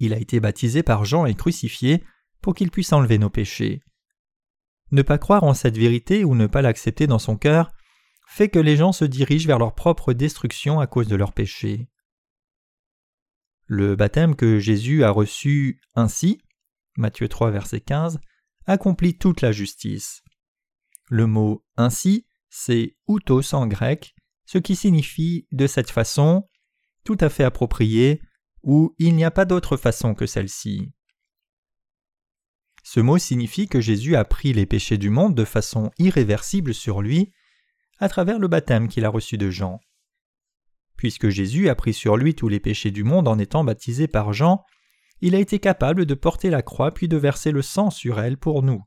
Il 0.00 0.12
a 0.12 0.18
été 0.18 0.38
baptisé 0.38 0.82
par 0.82 1.06
Jean 1.06 1.24
et 1.24 1.34
crucifié 1.34 2.04
pour 2.42 2.54
qu'il 2.54 2.70
puisse 2.70 2.92
enlever 2.92 3.16
nos 3.16 3.30
péchés. 3.30 3.80
Ne 4.90 5.00
pas 5.00 5.16
croire 5.16 5.44
en 5.44 5.54
cette 5.54 5.78
vérité 5.78 6.24
ou 6.24 6.34
ne 6.34 6.46
pas 6.46 6.60
l'accepter 6.60 7.06
dans 7.06 7.18
son 7.18 7.38
cœur 7.38 7.70
fait 8.28 8.50
que 8.50 8.58
les 8.58 8.76
gens 8.76 8.92
se 8.92 9.06
dirigent 9.06 9.46
vers 9.46 9.58
leur 9.58 9.74
propre 9.74 10.12
destruction 10.12 10.78
à 10.78 10.86
cause 10.86 11.08
de 11.08 11.16
leurs 11.16 11.32
péchés. 11.32 11.88
Le 13.64 13.96
baptême 13.96 14.36
que 14.36 14.58
Jésus 14.58 15.04
a 15.04 15.10
reçu 15.10 15.80
ainsi 15.94 16.42
Matthieu 16.96 17.28
3, 17.28 17.50
verset 17.50 17.80
15, 17.80 18.18
accomplit 18.66 19.18
toute 19.18 19.40
la 19.40 19.52
justice. 19.52 20.22
Le 21.08 21.26
mot 21.26 21.64
ainsi, 21.76 22.26
c'est 22.50 22.96
outos 23.06 23.54
en 23.54 23.66
grec, 23.66 24.14
ce 24.44 24.58
qui 24.58 24.76
signifie 24.76 25.46
de 25.52 25.66
cette 25.66 25.90
façon, 25.90 26.48
tout 27.04 27.18
à 27.20 27.28
fait 27.28 27.44
approprié, 27.44 28.20
ou 28.62 28.94
il 28.98 29.14
n'y 29.14 29.24
a 29.24 29.30
pas 29.30 29.44
d'autre 29.44 29.76
façon 29.76 30.14
que 30.14 30.26
celle-ci. 30.26 30.92
Ce 32.82 33.00
mot 33.00 33.18
signifie 33.18 33.68
que 33.68 33.80
Jésus 33.80 34.16
a 34.16 34.24
pris 34.24 34.52
les 34.52 34.66
péchés 34.66 34.98
du 34.98 35.10
monde 35.10 35.34
de 35.34 35.44
façon 35.44 35.90
irréversible 35.98 36.72
sur 36.72 37.02
lui 37.02 37.32
à 37.98 38.08
travers 38.08 38.38
le 38.38 38.48
baptême 38.48 38.88
qu'il 38.88 39.04
a 39.04 39.08
reçu 39.08 39.38
de 39.38 39.50
Jean. 39.50 39.80
Puisque 40.96 41.28
Jésus 41.28 41.68
a 41.68 41.74
pris 41.74 41.92
sur 41.92 42.16
lui 42.16 42.34
tous 42.34 42.48
les 42.48 42.60
péchés 42.60 42.90
du 42.90 43.04
monde 43.04 43.28
en 43.28 43.38
étant 43.38 43.64
baptisé 43.64 44.08
par 44.08 44.32
Jean, 44.32 44.64
il 45.20 45.34
a 45.34 45.38
été 45.38 45.58
capable 45.58 46.06
de 46.06 46.14
porter 46.14 46.50
la 46.50 46.62
croix 46.62 46.92
puis 46.92 47.08
de 47.08 47.16
verser 47.16 47.50
le 47.50 47.62
sang 47.62 47.90
sur 47.90 48.20
elle 48.20 48.36
pour 48.36 48.62
nous. 48.62 48.84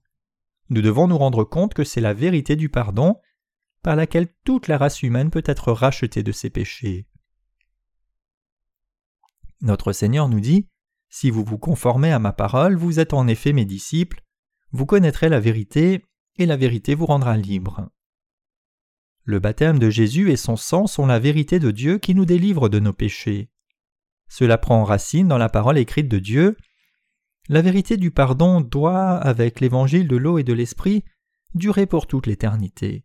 Nous 0.69 0.81
devons 0.81 1.07
nous 1.07 1.17
rendre 1.17 1.43
compte 1.43 1.73
que 1.73 1.83
c'est 1.83 2.01
la 2.01 2.13
vérité 2.13 2.55
du 2.55 2.69
pardon, 2.69 3.17
par 3.81 3.95
laquelle 3.95 4.27
toute 4.43 4.67
la 4.67 4.77
race 4.77 5.01
humaine 5.01 5.31
peut 5.31 5.43
être 5.45 5.71
rachetée 5.71 6.21
de 6.21 6.31
ses 6.31 6.49
péchés. 6.49 7.07
Notre 9.61 9.91
Seigneur 9.91 10.29
nous 10.29 10.39
dit 10.39 10.67
Si 11.09 11.29
vous 11.29 11.43
vous 11.43 11.57
conformez 11.57 12.11
à 12.11 12.19
ma 12.19 12.33
parole, 12.33 12.75
vous 12.75 12.99
êtes 12.99 13.13
en 13.13 13.27
effet 13.27 13.53
mes 13.53 13.65
disciples, 13.65 14.23
vous 14.71 14.85
connaîtrez 14.85 15.29
la 15.29 15.39
vérité, 15.39 16.05
et 16.37 16.45
la 16.45 16.55
vérité 16.55 16.95
vous 16.95 17.05
rendra 17.05 17.35
libre. 17.35 17.89
Le 19.23 19.39
baptême 19.39 19.79
de 19.79 19.89
Jésus 19.89 20.31
et 20.31 20.37
son 20.37 20.55
sang 20.55 20.87
sont 20.87 21.05
la 21.05 21.19
vérité 21.19 21.59
de 21.59 21.71
Dieu 21.71 21.97
qui 21.97 22.15
nous 22.15 22.25
délivre 22.25 22.69
de 22.69 22.79
nos 22.79 22.93
péchés. 22.93 23.49
Cela 24.29 24.57
prend 24.57 24.83
racine 24.83 25.27
dans 25.27 25.37
la 25.37 25.49
parole 25.49 25.77
écrite 25.77 26.07
de 26.07 26.19
Dieu. 26.19 26.55
La 27.49 27.61
vérité 27.61 27.97
du 27.97 28.11
pardon 28.11 28.61
doit, 28.61 29.15
avec 29.15 29.59
l'évangile 29.59 30.07
de 30.07 30.15
l'eau 30.15 30.37
et 30.37 30.43
de 30.43 30.53
l'esprit, 30.53 31.03
durer 31.55 31.87
pour 31.87 32.07
toute 32.07 32.27
l'éternité. 32.27 33.03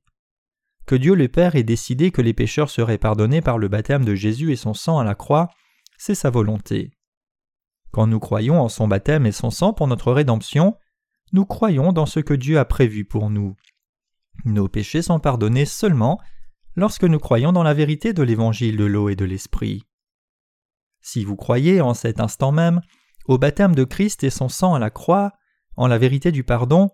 Que 0.87 0.95
Dieu 0.95 1.15
le 1.15 1.29
Père 1.29 1.57
ait 1.57 1.63
décidé 1.63 2.11
que 2.11 2.21
les 2.21 2.35
pécheurs 2.35 2.69
seraient 2.69 2.99
pardonnés 2.99 3.41
par 3.41 3.57
le 3.57 3.69
baptême 3.69 4.05
de 4.05 4.15
Jésus 4.15 4.53
et 4.53 4.57
son 4.57 4.75
sang 4.75 4.99
à 4.99 5.05
la 5.05 5.15
croix, 5.15 5.49
c'est 5.97 6.15
sa 6.15 6.29
volonté. 6.29 6.91
Quand 7.91 8.07
nous 8.07 8.21
croyons 8.21 8.61
en 8.61 8.69
son 8.69 8.87
baptême 8.87 9.25
et 9.25 9.33
son 9.33 9.51
sang 9.51 9.73
pour 9.73 9.87
notre 9.87 10.13
rédemption, 10.13 10.77
nous 11.33 11.47
croyons 11.47 11.93
dans 11.93 12.07
ce 12.07 12.21
que 12.21 12.35
Dieu 12.35 12.59
a 12.59 12.67
prévu 12.67 13.07
pour 13.07 13.31
nous. 13.31 13.57
Nos 14.45 14.69
péchés 14.69 15.01
sont 15.01 15.21
pardonnés 15.21 15.65
seulement 15.65 16.21
lorsque 16.77 17.05
nous 17.05 17.19
croyons 17.19 17.53
dans 17.53 17.63
la 17.63 17.73
vérité 17.73 18.13
de 18.13 18.23
l'évangile 18.23 18.77
de 18.77 18.85
l'eau 18.85 19.09
et 19.09 19.17
de 19.17 19.25
l'esprit. 19.25 19.85
Si 21.05 21.23
vous 21.23 21.37
croyez 21.37 21.83
en 21.83 21.93
cet 21.93 22.19
instant 22.19 22.51
même 22.51 22.81
au 23.27 23.37
baptême 23.37 23.75
de 23.75 23.85
Christ 23.85 24.25
et 24.25 24.31
son 24.31 24.49
sang 24.49 24.73
à 24.75 24.79
la 24.79 24.89
croix, 24.89 25.33
en 25.77 25.87
la 25.87 25.99
vérité 25.99 26.33
du 26.33 26.45
pardon, 26.45 26.91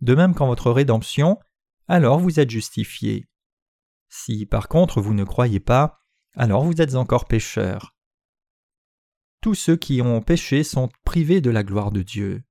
de 0.00 0.16
même 0.16 0.34
qu'en 0.34 0.48
votre 0.48 0.72
rédemption, 0.72 1.38
alors 1.86 2.18
vous 2.18 2.40
êtes 2.40 2.50
justifié. 2.50 3.24
Si 4.08 4.46
par 4.46 4.66
contre 4.66 5.00
vous 5.00 5.14
ne 5.14 5.22
croyez 5.22 5.60
pas, 5.60 6.00
alors 6.36 6.64
vous 6.64 6.82
êtes 6.82 6.96
encore 6.96 7.26
pécheur. 7.26 7.94
Tous 9.40 9.54
ceux 9.54 9.76
qui 9.76 10.02
ont 10.02 10.22
péché 10.22 10.64
sont 10.64 10.88
privés 11.04 11.40
de 11.40 11.50
la 11.50 11.62
gloire 11.62 11.92
de 11.92 12.02
Dieu. 12.02 12.42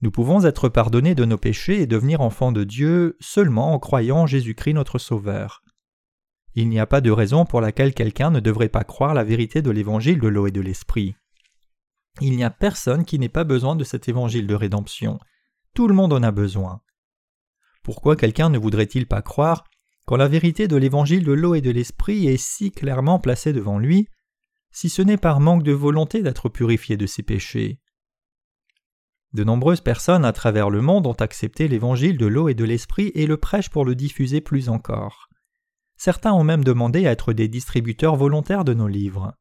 Nous 0.00 0.10
pouvons 0.10 0.44
être 0.44 0.68
pardonnés 0.68 1.14
de 1.14 1.24
nos 1.24 1.38
péchés 1.38 1.82
et 1.82 1.86
devenir 1.86 2.20
enfants 2.20 2.50
de 2.50 2.64
Dieu 2.64 3.16
seulement 3.20 3.74
en 3.74 3.78
croyant 3.78 4.22
en 4.22 4.26
Jésus-Christ 4.26 4.74
notre 4.74 4.98
Sauveur. 4.98 5.62
Il 6.54 6.68
n'y 6.68 6.80
a 6.80 6.86
pas 6.86 7.00
de 7.00 7.10
raison 7.10 7.44
pour 7.44 7.60
laquelle 7.60 7.94
quelqu'un 7.94 8.30
ne 8.30 8.40
devrait 8.40 8.68
pas 8.68 8.84
croire 8.84 9.14
la 9.14 9.24
vérité 9.24 9.62
de 9.62 9.70
l'évangile 9.70 10.18
de 10.18 10.28
l'eau 10.28 10.46
et 10.46 10.50
de 10.50 10.60
l'esprit. 10.60 11.14
Il 12.20 12.36
n'y 12.36 12.44
a 12.44 12.50
personne 12.50 13.04
qui 13.04 13.18
n'ait 13.18 13.28
pas 13.28 13.44
besoin 13.44 13.76
de 13.76 13.84
cet 13.84 14.08
évangile 14.08 14.46
de 14.46 14.54
rédemption. 14.54 15.20
Tout 15.74 15.86
le 15.86 15.94
monde 15.94 16.12
en 16.12 16.22
a 16.22 16.32
besoin. 16.32 16.82
Pourquoi 17.82 18.16
quelqu'un 18.16 18.50
ne 18.50 18.58
voudrait-il 18.58 19.06
pas 19.06 19.22
croire 19.22 19.64
quand 20.06 20.16
la 20.16 20.28
vérité 20.28 20.66
de 20.66 20.76
l'évangile 20.76 21.24
de 21.24 21.32
l'eau 21.32 21.54
et 21.54 21.60
de 21.60 21.70
l'esprit 21.70 22.26
est 22.26 22.36
si 22.36 22.72
clairement 22.72 23.20
placée 23.20 23.52
devant 23.52 23.78
lui, 23.78 24.08
si 24.72 24.88
ce 24.88 25.02
n'est 25.02 25.16
par 25.16 25.38
manque 25.38 25.62
de 25.62 25.72
volonté 25.72 26.22
d'être 26.22 26.48
purifié 26.48 26.96
de 26.96 27.06
ses 27.06 27.22
péchés? 27.22 27.80
De 29.32 29.44
nombreuses 29.44 29.80
personnes 29.80 30.24
à 30.24 30.32
travers 30.32 30.68
le 30.68 30.82
monde 30.82 31.06
ont 31.06 31.12
accepté 31.12 31.68
l'évangile 31.68 32.18
de 32.18 32.26
l'eau 32.26 32.48
et 32.48 32.54
de 32.54 32.64
l'esprit 32.64 33.12
et 33.14 33.26
le 33.26 33.36
prêchent 33.36 33.70
pour 33.70 33.84
le 33.84 33.94
diffuser 33.94 34.40
plus 34.40 34.68
encore. 34.68 35.29
Certains 36.02 36.32
ont 36.32 36.44
même 36.44 36.64
demandé 36.64 37.06
à 37.06 37.10
être 37.10 37.34
des 37.34 37.46
distributeurs 37.46 38.16
volontaires 38.16 38.64
de 38.64 38.72
nos 38.72 38.88
livres. 38.88 39.34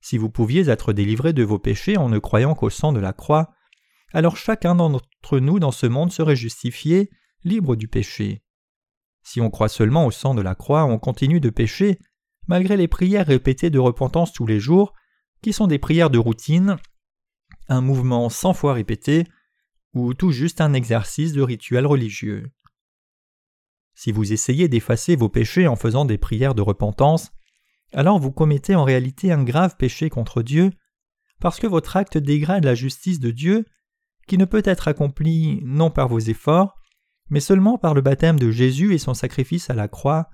Si 0.00 0.16
vous 0.16 0.30
pouviez 0.30 0.70
être 0.70 0.94
délivré 0.94 1.34
de 1.34 1.42
vos 1.42 1.58
péchés 1.58 1.98
en 1.98 2.08
ne 2.08 2.18
croyant 2.18 2.54
qu'au 2.54 2.70
sang 2.70 2.94
de 2.94 2.98
la 2.98 3.12
croix, 3.12 3.52
alors 4.14 4.38
chacun 4.38 4.74
d'entre 4.74 5.38
nous 5.38 5.58
dans 5.58 5.70
ce 5.70 5.84
monde 5.84 6.12
serait 6.12 6.34
justifié, 6.34 7.10
libre 7.44 7.76
du 7.76 7.88
péché. 7.88 8.42
Si 9.22 9.42
on 9.42 9.50
croit 9.50 9.68
seulement 9.68 10.06
au 10.06 10.10
sang 10.10 10.34
de 10.34 10.40
la 10.40 10.54
croix, 10.54 10.86
on 10.86 10.98
continue 10.98 11.40
de 11.40 11.50
pécher, 11.50 11.98
malgré 12.46 12.78
les 12.78 12.88
prières 12.88 13.26
répétées 13.26 13.68
de 13.68 13.78
repentance 13.78 14.32
tous 14.32 14.46
les 14.46 14.60
jours, 14.60 14.94
qui 15.42 15.52
sont 15.52 15.66
des 15.66 15.78
prières 15.78 16.08
de 16.08 16.16
routine, 16.16 16.78
un 17.68 17.82
mouvement 17.82 18.30
cent 18.30 18.54
fois 18.54 18.72
répété, 18.72 19.26
ou 19.92 20.14
tout 20.14 20.32
juste 20.32 20.62
un 20.62 20.72
exercice 20.72 21.34
de 21.34 21.42
rituel 21.42 21.84
religieux. 21.84 22.50
Si 24.02 24.12
vous 24.12 24.32
essayez 24.32 24.66
d'effacer 24.66 25.14
vos 25.14 25.28
péchés 25.28 25.68
en 25.68 25.76
faisant 25.76 26.06
des 26.06 26.16
prières 26.16 26.54
de 26.54 26.62
repentance, 26.62 27.32
alors 27.92 28.18
vous 28.18 28.32
commettez 28.32 28.74
en 28.74 28.82
réalité 28.82 29.30
un 29.30 29.44
grave 29.44 29.76
péché 29.76 30.08
contre 30.08 30.40
Dieu, 30.40 30.70
parce 31.38 31.60
que 31.60 31.66
votre 31.66 31.98
acte 31.98 32.16
dégrade 32.16 32.64
la 32.64 32.74
justice 32.74 33.20
de 33.20 33.30
Dieu, 33.30 33.66
qui 34.26 34.38
ne 34.38 34.46
peut 34.46 34.62
être 34.64 34.88
accomplie 34.88 35.60
non 35.64 35.90
par 35.90 36.08
vos 36.08 36.18
efforts, 36.18 36.78
mais 37.28 37.40
seulement 37.40 37.76
par 37.76 37.92
le 37.92 38.00
baptême 38.00 38.38
de 38.38 38.50
Jésus 38.50 38.94
et 38.94 38.98
son 38.98 39.12
sacrifice 39.12 39.68
à 39.68 39.74
la 39.74 39.86
croix, 39.86 40.30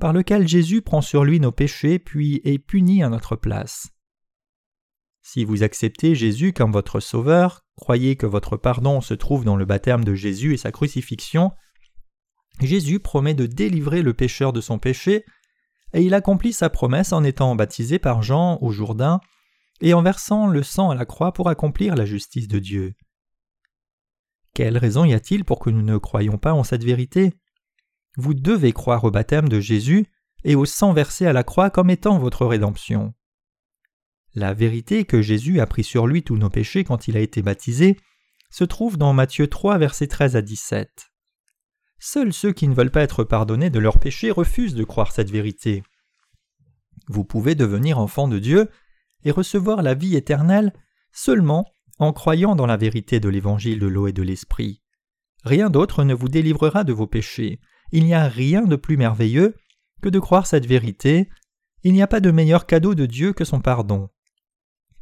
par 0.00 0.14
lequel 0.14 0.48
Jésus 0.48 0.80
prend 0.80 1.02
sur 1.02 1.22
lui 1.24 1.38
nos 1.38 1.52
péchés 1.52 1.98
puis 1.98 2.40
est 2.44 2.58
puni 2.58 3.02
à 3.02 3.10
notre 3.10 3.36
place. 3.36 3.90
Si 5.20 5.44
vous 5.44 5.62
acceptez 5.62 6.14
Jésus 6.14 6.54
comme 6.54 6.72
votre 6.72 6.98
Sauveur, 6.98 7.60
croyez 7.76 8.16
que 8.16 8.24
votre 8.24 8.56
pardon 8.56 9.02
se 9.02 9.12
trouve 9.12 9.44
dans 9.44 9.56
le 9.56 9.66
baptême 9.66 10.02
de 10.02 10.14
Jésus 10.14 10.54
et 10.54 10.56
sa 10.56 10.72
crucifixion, 10.72 11.52
Jésus 12.60 13.00
promet 13.00 13.34
de 13.34 13.46
délivrer 13.46 14.02
le 14.02 14.14
pécheur 14.14 14.52
de 14.52 14.60
son 14.60 14.78
péché, 14.78 15.24
et 15.92 16.02
il 16.02 16.14
accomplit 16.14 16.52
sa 16.52 16.70
promesse 16.70 17.12
en 17.12 17.24
étant 17.24 17.54
baptisé 17.54 17.98
par 17.98 18.22
Jean 18.22 18.58
au 18.60 18.70
Jourdain 18.70 19.20
et 19.80 19.94
en 19.94 20.02
versant 20.02 20.46
le 20.46 20.62
sang 20.62 20.90
à 20.90 20.94
la 20.94 21.04
croix 21.04 21.32
pour 21.32 21.48
accomplir 21.48 21.96
la 21.96 22.06
justice 22.06 22.48
de 22.48 22.58
Dieu. 22.58 22.94
Quelle 24.54 24.78
raison 24.78 25.04
y 25.04 25.12
a-t-il 25.12 25.44
pour 25.44 25.58
que 25.58 25.70
nous 25.70 25.82
ne 25.82 25.98
croyions 25.98 26.38
pas 26.38 26.52
en 26.52 26.62
cette 26.62 26.84
vérité? 26.84 27.34
Vous 28.16 28.34
devez 28.34 28.72
croire 28.72 29.04
au 29.04 29.10
baptême 29.10 29.48
de 29.48 29.60
Jésus 29.60 30.06
et 30.44 30.54
au 30.54 30.64
sang 30.66 30.92
versé 30.92 31.26
à 31.26 31.32
la 31.32 31.42
croix 31.42 31.70
comme 31.70 31.90
étant 31.90 32.18
votre 32.18 32.46
rédemption. 32.46 33.14
La 34.34 34.54
vérité 34.54 35.04
que 35.04 35.20
Jésus 35.20 35.60
a 35.60 35.66
pris 35.66 35.84
sur 35.84 36.06
lui 36.06 36.22
tous 36.22 36.36
nos 36.36 36.50
péchés 36.50 36.84
quand 36.84 37.08
il 37.08 37.16
a 37.16 37.20
été 37.20 37.42
baptisé 37.42 37.98
se 38.50 38.64
trouve 38.64 38.98
dans 38.98 39.12
Matthieu 39.12 39.46
3 39.46 39.78
versets 39.78 40.06
13 40.06 40.36
à 40.36 40.42
17. 40.42 41.11
Seuls 42.04 42.32
ceux 42.32 42.52
qui 42.52 42.66
ne 42.66 42.74
veulent 42.74 42.90
pas 42.90 43.02
être 43.02 43.22
pardonnés 43.22 43.70
de 43.70 43.78
leurs 43.78 44.00
péchés 44.00 44.32
refusent 44.32 44.74
de 44.74 44.82
croire 44.82 45.12
cette 45.12 45.30
vérité. 45.30 45.84
Vous 47.06 47.22
pouvez 47.22 47.54
devenir 47.54 48.00
enfant 48.00 48.26
de 48.26 48.40
Dieu 48.40 48.68
et 49.22 49.30
recevoir 49.30 49.82
la 49.82 49.94
vie 49.94 50.16
éternelle 50.16 50.72
seulement 51.12 51.64
en 52.00 52.12
croyant 52.12 52.56
dans 52.56 52.66
la 52.66 52.76
vérité 52.76 53.20
de 53.20 53.28
l'évangile 53.28 53.78
de 53.78 53.86
l'eau 53.86 54.08
et 54.08 54.12
de 54.12 54.24
l'esprit. 54.24 54.82
Rien 55.44 55.70
d'autre 55.70 56.02
ne 56.02 56.12
vous 56.12 56.28
délivrera 56.28 56.82
de 56.82 56.92
vos 56.92 57.06
péchés. 57.06 57.60
Il 57.92 58.04
n'y 58.04 58.14
a 58.14 58.26
rien 58.26 58.62
de 58.62 58.74
plus 58.74 58.96
merveilleux 58.96 59.54
que 60.02 60.08
de 60.08 60.18
croire 60.18 60.48
cette 60.48 60.66
vérité. 60.66 61.28
Il 61.84 61.92
n'y 61.92 62.02
a 62.02 62.08
pas 62.08 62.20
de 62.20 62.32
meilleur 62.32 62.66
cadeau 62.66 62.96
de 62.96 63.06
Dieu 63.06 63.32
que 63.32 63.44
son 63.44 63.60
pardon. 63.60 64.08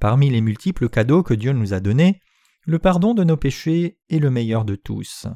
Parmi 0.00 0.28
les 0.28 0.42
multiples 0.42 0.90
cadeaux 0.90 1.22
que 1.22 1.32
Dieu 1.32 1.52
nous 1.52 1.72
a 1.72 1.80
donnés, 1.80 2.20
le 2.66 2.78
pardon 2.78 3.14
de 3.14 3.24
nos 3.24 3.38
péchés 3.38 3.98
est 4.10 4.18
le 4.18 4.28
meilleur 4.28 4.66
de 4.66 4.76
tous. 4.76 5.26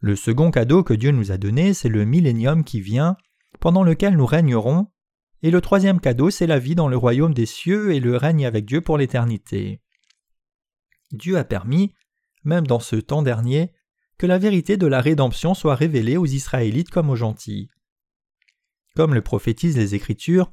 Le 0.00 0.16
second 0.16 0.50
cadeau 0.50 0.82
que 0.82 0.94
Dieu 0.94 1.10
nous 1.10 1.32
a 1.32 1.38
donné, 1.38 1.74
c'est 1.74 1.88
le 1.88 2.04
millénium 2.04 2.64
qui 2.64 2.80
vient, 2.80 3.16
pendant 3.60 3.82
lequel 3.82 4.16
nous 4.16 4.26
régnerons, 4.26 4.88
et 5.42 5.50
le 5.50 5.60
troisième 5.60 6.00
cadeau, 6.00 6.30
c'est 6.30 6.46
la 6.46 6.58
vie 6.58 6.74
dans 6.74 6.88
le 6.88 6.96
royaume 6.96 7.34
des 7.34 7.46
cieux 7.46 7.94
et 7.94 8.00
le 8.00 8.16
règne 8.16 8.46
avec 8.46 8.64
Dieu 8.64 8.80
pour 8.80 8.98
l'éternité. 8.98 9.80
Dieu 11.12 11.36
a 11.36 11.44
permis, 11.44 11.94
même 12.44 12.66
dans 12.66 12.80
ce 12.80 12.96
temps 12.96 13.22
dernier, 13.22 13.72
que 14.18 14.26
la 14.26 14.38
vérité 14.38 14.76
de 14.76 14.86
la 14.86 15.00
rédemption 15.00 15.54
soit 15.54 15.74
révélée 15.74 16.16
aux 16.16 16.26
Israélites 16.26 16.90
comme 16.90 17.10
aux 17.10 17.16
gentils. 17.16 17.68
Comme 18.94 19.14
le 19.14 19.20
prophétisent 19.20 19.76
les 19.76 19.94
Écritures, 19.94 20.52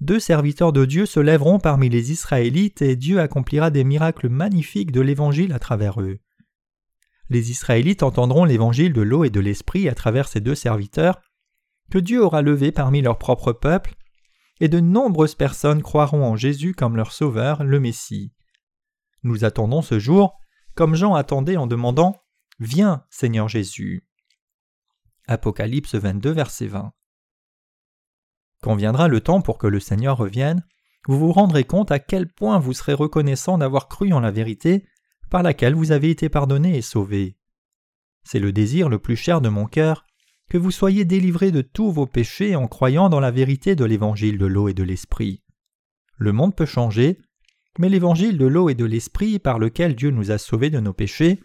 deux 0.00 0.18
serviteurs 0.18 0.72
de 0.72 0.84
Dieu 0.84 1.06
se 1.06 1.20
lèveront 1.20 1.58
parmi 1.58 1.88
les 1.88 2.10
Israélites 2.10 2.82
et 2.82 2.96
Dieu 2.96 3.20
accomplira 3.20 3.70
des 3.70 3.84
miracles 3.84 4.28
magnifiques 4.28 4.90
de 4.90 5.00
l'Évangile 5.00 5.52
à 5.52 5.58
travers 5.58 6.00
eux. 6.00 6.18
Les 7.32 7.50
Israélites 7.50 8.02
entendront 8.02 8.44
l'Évangile 8.44 8.92
de 8.92 9.00
l'eau 9.00 9.24
et 9.24 9.30
de 9.30 9.40
l'Esprit 9.40 9.88
à 9.88 9.94
travers 9.94 10.28
ces 10.28 10.42
deux 10.42 10.54
serviteurs, 10.54 11.18
que 11.90 11.96
Dieu 11.96 12.22
aura 12.22 12.42
levés 12.42 12.72
parmi 12.72 13.00
leur 13.00 13.16
propre 13.16 13.54
peuple, 13.54 13.94
et 14.60 14.68
de 14.68 14.80
nombreuses 14.80 15.34
personnes 15.34 15.80
croiront 15.80 16.26
en 16.26 16.36
Jésus 16.36 16.74
comme 16.74 16.94
leur 16.94 17.10
Sauveur, 17.10 17.64
le 17.64 17.80
Messie. 17.80 18.34
Nous 19.22 19.46
attendons 19.46 19.80
ce 19.80 19.98
jour, 19.98 20.38
comme 20.74 20.94
Jean 20.94 21.14
attendait 21.14 21.56
en 21.56 21.66
demandant 21.66 22.20
Viens, 22.60 23.06
Seigneur 23.08 23.48
Jésus. 23.48 24.06
Apocalypse 25.26 25.94
22, 25.94 26.32
verset 26.32 26.66
20. 26.66 26.92
Quand 28.60 28.74
viendra 28.74 29.08
le 29.08 29.22
temps 29.22 29.40
pour 29.40 29.56
que 29.56 29.66
le 29.66 29.80
Seigneur 29.80 30.18
revienne, 30.18 30.66
vous 31.08 31.18
vous 31.18 31.32
rendrez 31.32 31.64
compte 31.64 31.92
à 31.92 31.98
quel 31.98 32.30
point 32.30 32.58
vous 32.58 32.74
serez 32.74 32.92
reconnaissant 32.92 33.56
d'avoir 33.56 33.88
cru 33.88 34.12
en 34.12 34.20
la 34.20 34.30
vérité 34.30 34.86
par 35.32 35.42
laquelle 35.42 35.74
vous 35.74 35.92
avez 35.92 36.10
été 36.10 36.28
pardonné 36.28 36.76
et 36.76 36.82
sauvé. 36.82 37.38
C'est 38.22 38.38
le 38.38 38.52
désir 38.52 38.90
le 38.90 38.98
plus 38.98 39.16
cher 39.16 39.40
de 39.40 39.48
mon 39.48 39.64
cœur 39.64 40.04
que 40.50 40.58
vous 40.58 40.70
soyez 40.70 41.06
délivrés 41.06 41.50
de 41.50 41.62
tous 41.62 41.90
vos 41.90 42.04
péchés 42.04 42.54
en 42.54 42.68
croyant 42.68 43.08
dans 43.08 43.18
la 43.18 43.30
vérité 43.30 43.74
de 43.74 43.86
l'évangile 43.86 44.36
de 44.36 44.44
l'eau 44.44 44.68
et 44.68 44.74
de 44.74 44.82
l'esprit. 44.82 45.42
Le 46.18 46.32
monde 46.32 46.54
peut 46.54 46.66
changer, 46.66 47.18
mais 47.78 47.88
l'évangile 47.88 48.36
de 48.36 48.44
l'eau 48.44 48.68
et 48.68 48.74
de 48.74 48.84
l'esprit 48.84 49.38
par 49.38 49.58
lequel 49.58 49.96
Dieu 49.96 50.10
nous 50.10 50.32
a 50.32 50.36
sauvés 50.36 50.68
de 50.68 50.80
nos 50.80 50.92
péchés 50.92 51.40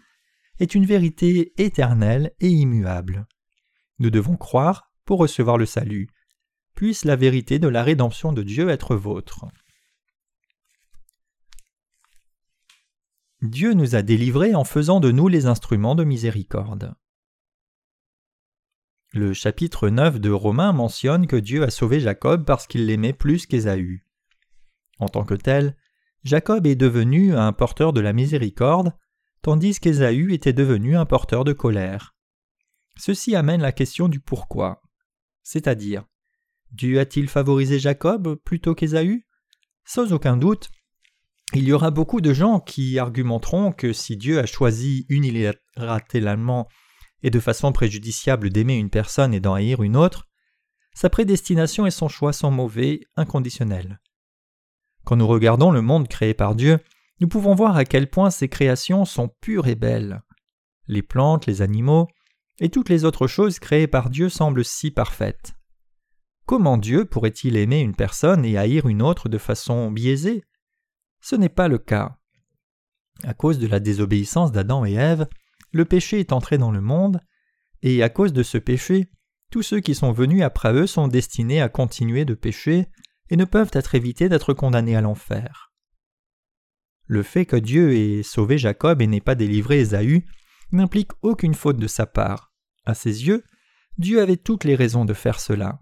est 0.60 0.74
une 0.74 0.84
vérité 0.84 1.54
éternelle 1.56 2.32
et 2.40 2.50
immuable. 2.50 3.26
Nous 4.00 4.10
devons 4.10 4.36
croire 4.36 4.92
pour 5.06 5.18
recevoir 5.18 5.56
le 5.56 5.64
salut. 5.64 6.08
Puisse 6.74 7.06
la 7.06 7.16
vérité 7.16 7.58
de 7.58 7.68
la 7.68 7.82
rédemption 7.82 8.34
de 8.34 8.42
Dieu 8.42 8.68
être 8.68 8.96
vôtre. 8.96 9.46
Dieu 13.42 13.72
nous 13.72 13.94
a 13.94 14.02
délivrés 14.02 14.56
en 14.56 14.64
faisant 14.64 14.98
de 14.98 15.12
nous 15.12 15.28
les 15.28 15.46
instruments 15.46 15.94
de 15.94 16.02
miséricorde. 16.02 16.94
Le 19.12 19.32
chapitre 19.32 19.88
9 19.88 20.18
de 20.18 20.30
Romains 20.30 20.72
mentionne 20.72 21.28
que 21.28 21.36
Dieu 21.36 21.62
a 21.62 21.70
sauvé 21.70 22.00
Jacob 22.00 22.44
parce 22.44 22.66
qu'il 22.66 22.86
l'aimait 22.86 23.12
plus 23.12 23.46
qu'Ésaü. 23.46 24.04
En 24.98 25.08
tant 25.08 25.24
que 25.24 25.34
tel, 25.34 25.76
Jacob 26.24 26.66
est 26.66 26.74
devenu 26.74 27.36
un 27.36 27.52
porteur 27.52 27.92
de 27.92 28.00
la 28.00 28.12
miséricorde, 28.12 28.92
tandis 29.40 29.78
qu'Ésaü 29.78 30.34
était 30.34 30.52
devenu 30.52 30.96
un 30.96 31.06
porteur 31.06 31.44
de 31.44 31.52
colère. 31.52 32.16
Ceci 32.96 33.36
amène 33.36 33.62
la 33.62 33.72
question 33.72 34.08
du 34.08 34.18
pourquoi. 34.18 34.82
C'est-à-dire, 35.44 36.04
Dieu 36.72 36.98
a-t-il 36.98 37.28
favorisé 37.28 37.78
Jacob 37.78 38.34
plutôt 38.34 38.74
qu'Ésaü? 38.74 39.26
Sans 39.84 40.12
aucun 40.12 40.36
doute, 40.36 40.70
il 41.54 41.64
y 41.64 41.72
aura 41.72 41.90
beaucoup 41.90 42.20
de 42.20 42.32
gens 42.32 42.60
qui 42.60 42.98
argumenteront 42.98 43.72
que 43.72 43.92
si 43.92 44.16
Dieu 44.16 44.38
a 44.38 44.46
choisi 44.46 45.06
unilatéralement 45.08 46.68
et 47.22 47.30
de 47.30 47.40
façon 47.40 47.72
préjudiciable 47.72 48.50
d'aimer 48.50 48.76
une 48.76 48.90
personne 48.90 49.32
et 49.32 49.40
d'en 49.40 49.54
haïr 49.54 49.82
une 49.82 49.96
autre, 49.96 50.28
sa 50.94 51.08
prédestination 51.08 51.86
et 51.86 51.90
son 51.90 52.08
choix 52.08 52.32
sont 52.32 52.50
mauvais, 52.50 53.00
inconditionnels. 53.16 54.00
Quand 55.04 55.16
nous 55.16 55.26
regardons 55.26 55.70
le 55.70 55.80
monde 55.80 56.08
créé 56.08 56.34
par 56.34 56.54
Dieu, 56.54 56.80
nous 57.20 57.28
pouvons 57.28 57.54
voir 57.54 57.76
à 57.76 57.84
quel 57.84 58.10
point 58.10 58.30
ses 58.30 58.48
créations 58.48 59.04
sont 59.04 59.30
pures 59.40 59.68
et 59.68 59.74
belles. 59.74 60.22
Les 60.86 61.02
plantes, 61.02 61.46
les 61.46 61.62
animaux 61.62 62.08
et 62.60 62.68
toutes 62.68 62.88
les 62.88 63.04
autres 63.04 63.26
choses 63.26 63.58
créées 63.58 63.86
par 63.86 64.10
Dieu 64.10 64.28
semblent 64.28 64.64
si 64.64 64.90
parfaites. 64.90 65.54
Comment 66.46 66.76
Dieu 66.76 67.04
pourrait-il 67.04 67.56
aimer 67.56 67.80
une 67.80 67.94
personne 67.94 68.44
et 68.44 68.58
haïr 68.58 68.86
une 68.86 69.02
autre 69.02 69.28
de 69.28 69.38
façon 69.38 69.90
biaisée? 69.90 70.42
Ce 71.20 71.36
n'est 71.36 71.48
pas 71.48 71.68
le 71.68 71.78
cas. 71.78 72.18
À 73.24 73.34
cause 73.34 73.58
de 73.58 73.66
la 73.66 73.80
désobéissance 73.80 74.52
d'Adam 74.52 74.84
et 74.84 74.94
Ève, 74.94 75.26
le 75.72 75.84
péché 75.84 76.20
est 76.20 76.32
entré 76.32 76.58
dans 76.58 76.70
le 76.70 76.80
monde, 76.80 77.20
et 77.82 78.02
à 78.02 78.08
cause 78.08 78.32
de 78.32 78.42
ce 78.42 78.58
péché, 78.58 79.10
tous 79.50 79.62
ceux 79.62 79.80
qui 79.80 79.94
sont 79.94 80.12
venus 80.12 80.42
après 80.42 80.72
eux 80.72 80.86
sont 80.86 81.08
destinés 81.08 81.60
à 81.60 81.68
continuer 81.68 82.24
de 82.24 82.34
pécher 82.34 82.86
et 83.30 83.36
ne 83.36 83.44
peuvent 83.44 83.70
être 83.72 83.94
évités 83.94 84.28
d'être 84.28 84.52
condamnés 84.52 84.96
à 84.96 85.00
l'enfer. 85.00 85.72
Le 87.06 87.22
fait 87.22 87.46
que 87.46 87.56
Dieu 87.56 87.94
ait 87.94 88.22
sauvé 88.22 88.58
Jacob 88.58 89.00
et 89.00 89.06
n'ait 89.06 89.20
pas 89.20 89.34
délivré 89.34 89.80
Ésaü 89.80 90.26
n'implique 90.72 91.12
aucune 91.22 91.54
faute 91.54 91.78
de 91.78 91.86
sa 91.86 92.06
part. 92.06 92.52
À 92.84 92.94
ses 92.94 93.26
yeux, 93.26 93.44
Dieu 93.96 94.20
avait 94.20 94.36
toutes 94.36 94.64
les 94.64 94.74
raisons 94.74 95.04
de 95.04 95.14
faire 95.14 95.40
cela. 95.40 95.80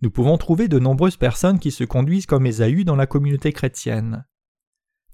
Nous 0.00 0.10
pouvons 0.10 0.38
trouver 0.38 0.68
de 0.68 0.78
nombreuses 0.78 1.16
personnes 1.16 1.58
qui 1.58 1.70
se 1.70 1.84
conduisent 1.84 2.26
comme 2.26 2.46
Ésaü 2.46 2.84
dans 2.84 2.96
la 2.96 3.06
communauté 3.06 3.52
chrétienne. 3.52 4.26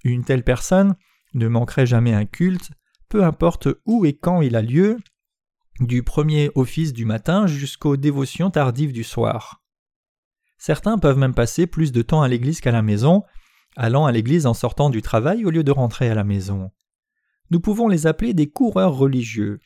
Une 0.03 0.23
telle 0.23 0.43
personne 0.43 0.95
ne 1.33 1.47
manquerait 1.47 1.87
jamais 1.87 2.13
un 2.13 2.25
culte, 2.25 2.71
peu 3.09 3.23
importe 3.23 3.67
où 3.85 4.05
et 4.05 4.15
quand 4.15 4.41
il 4.41 4.55
a 4.55 4.61
lieu, 4.61 4.97
du 5.79 6.03
premier 6.03 6.51
office 6.55 6.93
du 6.93 7.05
matin 7.05 7.47
jusqu'aux 7.47 7.97
dévotions 7.97 8.51
tardives 8.51 8.93
du 8.93 9.03
soir. 9.03 9.63
Certains 10.57 10.97
peuvent 10.97 11.17
même 11.17 11.33
passer 11.33 11.67
plus 11.67 11.91
de 11.91 12.01
temps 12.01 12.21
à 12.21 12.27
l'église 12.27 12.61
qu'à 12.61 12.71
la 12.71 12.81
maison, 12.81 13.23
allant 13.75 14.05
à 14.05 14.11
l'église 14.11 14.45
en 14.45 14.53
sortant 14.53 14.89
du 14.89 15.01
travail 15.01 15.45
au 15.45 15.49
lieu 15.49 15.63
de 15.63 15.71
rentrer 15.71 16.09
à 16.09 16.15
la 16.15 16.23
maison. 16.23 16.71
Nous 17.51 17.59
pouvons 17.59 17.87
les 17.87 18.07
appeler 18.07 18.33
des 18.33 18.49
coureurs 18.49 18.93
religieux. 18.93 19.59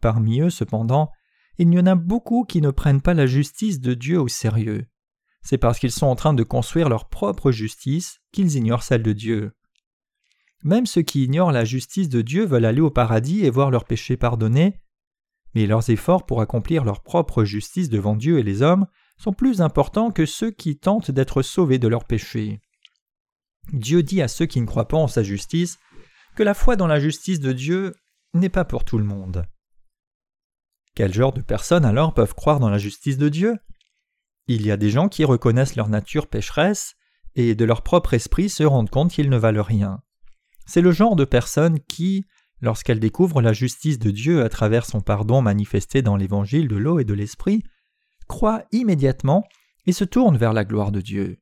Parmi 0.00 0.40
eux, 0.40 0.50
cependant, 0.50 1.10
il 1.58 1.72
y 1.72 1.78
en 1.78 1.86
a 1.86 1.94
beaucoup 1.94 2.44
qui 2.44 2.60
ne 2.60 2.70
prennent 2.70 3.00
pas 3.00 3.14
la 3.14 3.26
justice 3.26 3.80
de 3.80 3.94
Dieu 3.94 4.20
au 4.20 4.28
sérieux. 4.28 4.86
C'est 5.42 5.58
parce 5.58 5.78
qu'ils 5.78 5.92
sont 5.92 6.06
en 6.06 6.16
train 6.16 6.34
de 6.34 6.42
construire 6.42 6.88
leur 6.88 7.08
propre 7.08 7.52
justice 7.52 8.20
qu'ils 8.32 8.56
ignorent 8.56 8.82
celle 8.82 9.02
de 9.02 9.12
Dieu. 9.12 9.52
Même 10.64 10.86
ceux 10.86 11.02
qui 11.02 11.24
ignorent 11.24 11.52
la 11.52 11.64
justice 11.64 12.08
de 12.08 12.20
Dieu 12.20 12.44
veulent 12.44 12.64
aller 12.64 12.80
au 12.80 12.90
paradis 12.90 13.44
et 13.44 13.50
voir 13.50 13.70
leurs 13.70 13.84
péchés 13.84 14.16
pardonnés, 14.16 14.80
mais 15.54 15.66
leurs 15.66 15.88
efforts 15.88 16.26
pour 16.26 16.40
accomplir 16.40 16.84
leur 16.84 17.02
propre 17.02 17.44
justice 17.44 17.88
devant 17.88 18.16
Dieu 18.16 18.38
et 18.38 18.42
les 18.42 18.62
hommes 18.62 18.86
sont 19.16 19.32
plus 19.32 19.60
importants 19.60 20.10
que 20.10 20.26
ceux 20.26 20.50
qui 20.50 20.78
tentent 20.78 21.10
d'être 21.10 21.42
sauvés 21.42 21.78
de 21.78 21.88
leurs 21.88 22.04
péchés. 22.04 22.60
Dieu 23.72 24.02
dit 24.02 24.20
à 24.20 24.28
ceux 24.28 24.46
qui 24.46 24.60
ne 24.60 24.66
croient 24.66 24.88
pas 24.88 24.98
en 24.98 25.08
sa 25.08 25.22
justice 25.22 25.78
que 26.34 26.42
la 26.42 26.54
foi 26.54 26.76
dans 26.76 26.86
la 26.86 27.00
justice 27.00 27.40
de 27.40 27.52
Dieu 27.52 27.94
n'est 28.34 28.50
pas 28.50 28.64
pour 28.64 28.84
tout 28.84 28.98
le 28.98 29.04
monde. 29.04 29.46
Quel 30.96 31.12
genre 31.12 31.34
de 31.34 31.42
personnes 31.42 31.84
alors 31.84 32.14
peuvent 32.14 32.34
croire 32.34 32.58
dans 32.58 32.70
la 32.70 32.78
justice 32.78 33.18
de 33.18 33.28
Dieu? 33.28 33.58
Il 34.46 34.64
y 34.64 34.70
a 34.70 34.78
des 34.78 34.88
gens 34.88 35.10
qui 35.10 35.26
reconnaissent 35.26 35.76
leur 35.76 35.90
nature 35.90 36.26
pécheresse 36.26 36.94
et 37.34 37.54
de 37.54 37.64
leur 37.66 37.82
propre 37.82 38.14
esprit 38.14 38.48
se 38.48 38.62
rendent 38.62 38.88
compte 38.88 39.12
qu'ils 39.12 39.28
ne 39.28 39.36
valent 39.36 39.62
rien. 39.62 40.00
C'est 40.64 40.80
le 40.80 40.92
genre 40.92 41.14
de 41.14 41.26
personnes 41.26 41.80
qui, 41.80 42.24
lorsqu'elles 42.62 42.98
découvrent 42.98 43.42
la 43.42 43.52
justice 43.52 43.98
de 43.98 44.10
Dieu 44.10 44.42
à 44.42 44.48
travers 44.48 44.86
son 44.86 45.02
pardon 45.02 45.42
manifesté 45.42 46.00
dans 46.00 46.16
l'évangile 46.16 46.66
de 46.66 46.76
l'eau 46.76 46.98
et 46.98 47.04
de 47.04 47.12
l'esprit, 47.12 47.62
croient 48.26 48.64
immédiatement 48.72 49.44
et 49.84 49.92
se 49.92 50.04
tournent 50.04 50.38
vers 50.38 50.54
la 50.54 50.64
gloire 50.64 50.92
de 50.92 51.02
Dieu. 51.02 51.36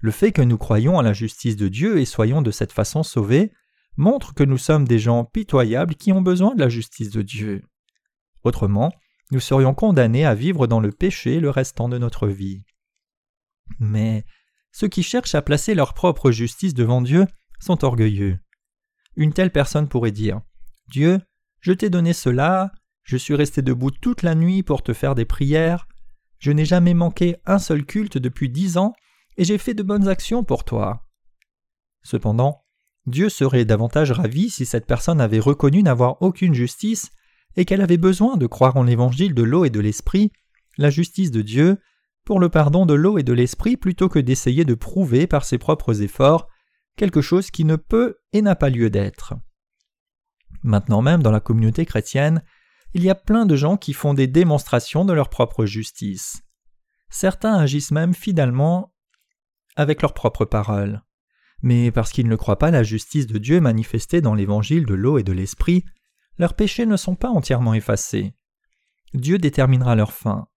Le 0.00 0.10
fait 0.10 0.30
que 0.30 0.42
nous 0.42 0.58
croyons 0.58 0.98
à 0.98 1.02
la 1.02 1.14
justice 1.14 1.56
de 1.56 1.68
Dieu 1.68 2.00
et 2.00 2.04
soyons 2.04 2.42
de 2.42 2.50
cette 2.50 2.72
façon 2.72 3.02
sauvés 3.02 3.50
montre 3.96 4.34
que 4.34 4.44
nous 4.44 4.58
sommes 4.58 4.86
des 4.86 4.98
gens 4.98 5.24
pitoyables 5.24 5.94
qui 5.94 6.12
ont 6.12 6.20
besoin 6.20 6.54
de 6.54 6.60
la 6.60 6.68
justice 6.68 7.10
de 7.10 7.22
Dieu. 7.22 7.62
Autrement, 8.44 8.92
nous 9.30 9.40
serions 9.40 9.74
condamnés 9.74 10.24
à 10.24 10.34
vivre 10.34 10.66
dans 10.66 10.80
le 10.80 10.92
péché 10.92 11.40
le 11.40 11.50
restant 11.50 11.88
de 11.88 11.98
notre 11.98 12.28
vie. 12.28 12.64
Mais 13.78 14.24
ceux 14.72 14.88
qui 14.88 15.02
cherchent 15.02 15.34
à 15.34 15.42
placer 15.42 15.74
leur 15.74 15.94
propre 15.94 16.30
justice 16.30 16.74
devant 16.74 17.02
Dieu 17.02 17.26
sont 17.60 17.84
orgueilleux. 17.84 18.38
Une 19.16 19.32
telle 19.32 19.52
personne 19.52 19.88
pourrait 19.88 20.10
dire 20.10 20.40
Dieu, 20.88 21.20
je 21.60 21.72
t'ai 21.72 21.90
donné 21.90 22.12
cela, 22.12 22.72
je 23.02 23.16
suis 23.16 23.34
resté 23.34 23.62
debout 23.62 23.90
toute 23.90 24.22
la 24.22 24.34
nuit 24.34 24.62
pour 24.62 24.82
te 24.82 24.92
faire 24.92 25.14
des 25.14 25.24
prières, 25.24 25.86
je 26.38 26.50
n'ai 26.50 26.64
jamais 26.64 26.94
manqué 26.94 27.36
un 27.46 27.58
seul 27.58 27.84
culte 27.84 28.18
depuis 28.18 28.48
dix 28.48 28.76
ans, 28.76 28.94
et 29.36 29.44
j'ai 29.44 29.58
fait 29.58 29.74
de 29.74 29.82
bonnes 29.82 30.08
actions 30.08 30.44
pour 30.44 30.64
toi. 30.64 31.06
Cependant, 32.02 32.64
Dieu 33.06 33.28
serait 33.28 33.64
davantage 33.64 34.12
ravi 34.12 34.50
si 34.50 34.66
cette 34.66 34.86
personne 34.86 35.20
avait 35.20 35.38
reconnu 35.38 35.82
n'avoir 35.82 36.20
aucune 36.20 36.54
justice 36.54 37.10
et 37.56 37.64
qu'elle 37.64 37.80
avait 37.80 37.96
besoin 37.96 38.36
de 38.36 38.46
croire 38.46 38.76
en 38.76 38.82
l'évangile 38.82 39.34
de 39.34 39.42
l'eau 39.42 39.64
et 39.64 39.70
de 39.70 39.80
l'esprit, 39.80 40.32
la 40.78 40.90
justice 40.90 41.30
de 41.30 41.42
Dieu, 41.42 41.78
pour 42.24 42.40
le 42.40 42.48
pardon 42.48 42.86
de 42.86 42.94
l'eau 42.94 43.18
et 43.18 43.22
de 43.22 43.32
l'esprit 43.32 43.76
plutôt 43.76 44.08
que 44.08 44.18
d'essayer 44.18 44.64
de 44.64 44.74
prouver 44.74 45.26
par 45.26 45.44
ses 45.44 45.58
propres 45.58 46.02
efforts 46.02 46.48
quelque 46.96 47.20
chose 47.20 47.50
qui 47.50 47.64
ne 47.64 47.76
peut 47.76 48.18
et 48.32 48.42
n'a 48.42 48.54
pas 48.54 48.70
lieu 48.70 48.90
d'être. 48.90 49.34
Maintenant 50.62 51.02
même 51.02 51.22
dans 51.22 51.30
la 51.30 51.40
communauté 51.40 51.84
chrétienne, 51.84 52.42
il 52.94 53.02
y 53.02 53.10
a 53.10 53.14
plein 53.14 53.46
de 53.46 53.56
gens 53.56 53.76
qui 53.76 53.92
font 53.92 54.14
des 54.14 54.26
démonstrations 54.26 55.04
de 55.04 55.12
leur 55.12 55.30
propre 55.30 55.64
justice. 55.64 56.42
Certains 57.08 57.54
agissent 57.54 57.90
même 57.90 58.14
fidèlement 58.14 58.94
avec 59.76 60.02
leurs 60.02 60.14
propres 60.14 60.44
paroles. 60.44 61.02
Mais 61.62 61.90
parce 61.90 62.10
qu'ils 62.10 62.28
ne 62.28 62.36
croient 62.36 62.58
pas 62.58 62.70
la 62.70 62.82
justice 62.82 63.26
de 63.26 63.38
Dieu 63.38 63.60
manifestée 63.60 64.20
dans 64.20 64.34
l'évangile 64.34 64.84
de 64.84 64.94
l'eau 64.94 65.18
et 65.18 65.22
de 65.22 65.32
l'esprit, 65.32 65.84
leurs 66.38 66.54
péchés 66.54 66.86
ne 66.86 66.96
sont 66.96 67.14
pas 67.14 67.28
entièrement 67.28 67.74
effacés. 67.74 68.34
Dieu 69.14 69.38
déterminera 69.38 69.94
leur 69.94 70.12
fin. 70.12 70.48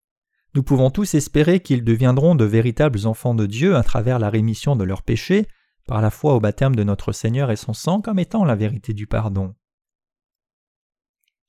Nous 0.54 0.62
pouvons 0.62 0.90
tous 0.90 1.14
espérer 1.14 1.60
qu'ils 1.60 1.84
deviendront 1.84 2.36
de 2.36 2.44
véritables 2.44 3.06
enfants 3.06 3.34
de 3.34 3.46
Dieu 3.46 3.74
à 3.74 3.82
travers 3.82 4.18
la 4.18 4.30
rémission 4.30 4.76
de 4.76 4.84
leurs 4.84 5.02
péchés, 5.02 5.48
par 5.86 6.00
la 6.00 6.10
foi 6.10 6.34
au 6.34 6.40
baptême 6.40 6.76
de 6.76 6.84
notre 6.84 7.12
Seigneur 7.12 7.50
et 7.50 7.56
son 7.56 7.72
sang 7.72 8.00
comme 8.00 8.18
étant 8.18 8.44
la 8.44 8.54
vérité 8.54 8.94
du 8.94 9.06
pardon. 9.06 9.54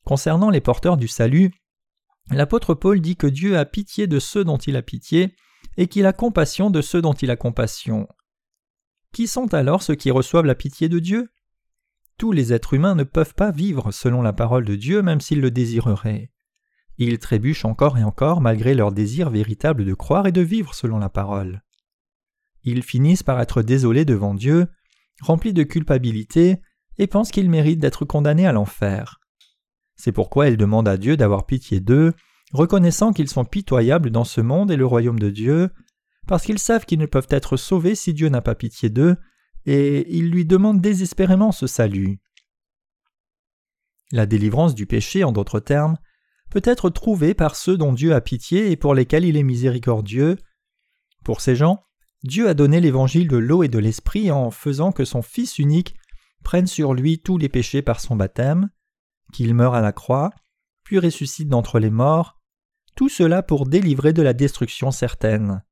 Concernant 0.04 0.50
les 0.50 0.62
porteurs 0.62 0.98
du 0.98 1.08
salut, 1.08 1.52
l'apôtre 2.32 2.74
Paul 2.74 3.00
dit 3.00 3.16
que 3.16 3.28
Dieu 3.28 3.58
a 3.58 3.66
pitié 3.66 4.08
de 4.08 4.20
ceux 4.20 4.44
dont 4.44 4.58
il 4.58 4.76
a 4.76 4.82
pitié, 4.82 5.36
et 5.78 5.88
qu'il 5.88 6.06
a 6.06 6.14
compassion 6.14 6.70
de 6.70 6.82
ceux 6.82 7.02
dont 7.02 7.14
il 7.14 7.32
a 7.32 7.36
compassion. 7.36 8.08
Qui 9.12 9.28
sont 9.28 9.54
alors 9.54 9.82
ceux 9.82 9.96
qui 9.96 10.12
reçoivent 10.12 10.46
la 10.46 10.56
pitié 10.56 10.90
de 10.90 11.00
Dieu? 11.00 11.30
Tous 12.18 12.32
les 12.32 12.54
êtres 12.54 12.74
humains 12.74 12.96
ne 12.96 13.04
peuvent 13.04 13.34
pas 13.34 13.52
vivre 13.52 13.92
selon 13.92 14.22
la 14.22 14.34
parole 14.34 14.66
de 14.66 14.76
Dieu 14.76 15.02
même 15.02 15.22
s'ils 15.22 15.42
le 15.42 15.52
désireraient. 15.52 16.32
Ils 16.98 17.20
trébuchent 17.20 17.66
encore 17.66 17.98
et 17.98 18.04
encore 18.04 18.40
malgré 18.40 18.74
leur 18.74 18.92
désir 18.92 19.30
véritable 19.30 19.84
de 19.84 19.94
croire 19.94 20.28
et 20.28 20.32
de 20.32 20.42
vivre 20.42 20.74
selon 20.74 20.98
la 20.98 21.10
parole. 21.10 21.62
Ils 22.64 22.84
finissent 22.84 23.24
par 23.24 23.42
être 23.42 23.62
désolés 23.62 24.06
devant 24.06 24.34
Dieu, 24.34 24.68
remplis 25.22 25.54
de 25.54 25.64
culpabilité, 25.64 26.62
et 26.98 27.08
pensent 27.08 27.32
qu'ils 27.32 27.50
méritent 27.50 27.80
d'être 27.80 28.06
condamnés 28.06 28.48
à 28.48 28.54
l'enfer. 28.54 29.20
C'est 29.98 30.14
pourquoi 30.14 30.48
ils 30.48 30.58
demandent 30.58 30.88
à 30.88 30.98
Dieu 30.98 31.18
d'avoir 31.18 31.46
pitié 31.46 31.80
d'eux, 31.82 32.14
reconnaissant 32.54 33.12
qu'ils 33.12 33.30
sont 33.30 33.46
pitoyables 33.46 34.10
dans 34.10 34.24
ce 34.24 34.42
monde 34.42 34.72
et 34.72 34.78
le 34.78 34.86
royaume 34.86 35.20
de 35.20 35.30
Dieu, 35.30 35.70
parce 36.28 36.44
qu'ils 36.44 36.60
savent 36.60 36.86
qu'ils 36.86 37.00
ne 37.00 37.06
peuvent 37.06 37.28
être 37.30 37.58
sauvés 37.58 37.96
si 37.96 38.14
Dieu 38.14 38.30
n'a 38.30 38.42
pas 38.42 38.56
pitié 38.56 38.90
d'eux, 38.90 39.18
et 39.66 40.16
ils 40.16 40.30
lui 40.30 40.46
demandent 40.46 40.82
désespérément 40.82 41.52
ce 41.52 41.68
salut. 41.68 42.20
La 44.12 44.26
délivrance 44.26 44.76
du 44.76 44.86
péché, 44.86 45.24
en 45.24 45.32
d'autres 45.32 45.60
termes, 45.60 45.98
peut 46.52 46.62
être 46.64 46.90
trouvée 46.90 47.34
par 47.34 47.56
ceux 47.56 47.78
dont 47.78 47.94
Dieu 47.94 48.14
a 48.14 48.22
pitié 48.22 48.72
et 48.72 48.78
pour 48.78 48.94
lesquels 48.94 49.26
il 49.26 49.36
est 49.38 49.44
miséricordieux. 49.44 50.38
Pour 51.24 51.42
ces 51.42 51.56
gens, 51.56 51.84
Dieu 52.24 52.48
a 52.48 52.54
donné 52.54 52.80
l'évangile 52.80 53.28
de 53.28 53.38
l'eau 53.38 53.64
et 53.64 53.68
de 53.68 53.80
l'esprit 53.80 54.32
en 54.32 54.52
faisant 54.52 54.92
que 54.92 55.06
son 55.06 55.22
Fils 55.22 55.60
unique 55.60 55.96
prenne 56.44 56.68
sur 56.68 56.94
lui 56.94 57.20
tous 57.20 57.38
les 57.38 57.50
péchés 57.50 57.82
par 57.82 58.00
son 58.00 58.16
baptême, 58.16 58.70
qu'il 59.34 59.54
meure 59.54 59.74
à 59.74 59.82
la 59.82 59.92
croix, 59.92 60.32
puis 60.84 61.00
ressuscite 61.00 61.50
d'entre 61.50 61.80
les 61.80 61.90
morts, 61.90 62.40
tout 62.96 63.10
cela 63.10 63.44
pour 63.44 63.68
délivrer 63.68 64.14
de 64.14 64.22
la 64.22 64.34
destruction 64.34 64.92
certaine. 64.92 65.64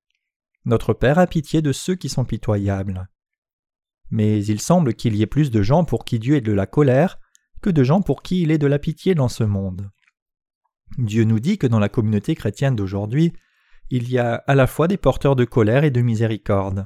Notre 0.66 0.94
Père 0.94 1.20
a 1.20 1.28
pitié 1.28 1.62
de 1.62 1.72
ceux 1.72 1.96
qui 1.96 2.10
sont 2.10 2.26
pitoyables. 2.26 3.08
Mais 4.14 4.46
il 4.46 4.62
semble 4.62 4.94
qu'il 4.94 5.16
y 5.16 5.24
ait 5.24 5.26
plus 5.26 5.50
de 5.50 5.64
gens 5.64 5.86
pour 5.86 6.06
qui 6.06 6.20
Dieu 6.20 6.36
ait 6.36 6.42
de 6.42 6.52
la 6.52 6.68
colère 6.68 7.18
que 7.64 7.72
de 7.72 7.84
gens 7.84 8.04
pour 8.04 8.22
qui 8.22 8.44
il 8.44 8.52
est 8.52 8.60
de 8.60 8.68
la 8.68 8.78
pitié 8.78 9.16
dans 9.16 9.28
ce 9.28 9.44
monde. 9.44 9.90
Dieu 11.00 11.24
nous 11.24 11.40
dit 11.40 11.58
que 11.58 11.66
dans 11.66 11.80
la 11.80 11.90
communauté 11.90 12.36
chrétienne 12.36 12.76
d'aujourd'hui, 12.76 13.34
il 13.90 14.08
y 14.12 14.20
a 14.20 14.36
à 14.36 14.54
la 14.54 14.68
fois 14.68 14.88
des 14.88 14.98
porteurs 14.98 15.36
de 15.36 15.46
colère 15.46 15.84
et 15.84 15.90
de 15.90 16.02
miséricorde. 16.02 16.86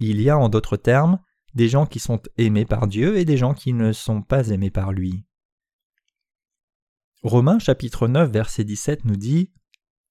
Il 0.00 0.20
y 0.20 0.30
a 0.30 0.36
en 0.36 0.48
d'autres 0.48 0.76
termes 0.76 1.20
des 1.54 1.68
gens 1.68 1.86
qui 1.86 2.00
sont 2.00 2.20
aimés 2.38 2.64
par 2.64 2.88
Dieu 2.88 3.18
et 3.18 3.24
des 3.24 3.36
gens 3.36 3.54
qui 3.54 3.72
ne 3.72 3.92
sont 3.92 4.20
pas 4.20 4.48
aimés 4.48 4.70
par 4.70 4.90
lui. 4.90 5.24
Romains 7.22 7.60
chapitre 7.60 8.08
9 8.08 8.32
verset 8.32 8.64
17 8.64 9.04
nous 9.04 9.14
dit 9.14 9.52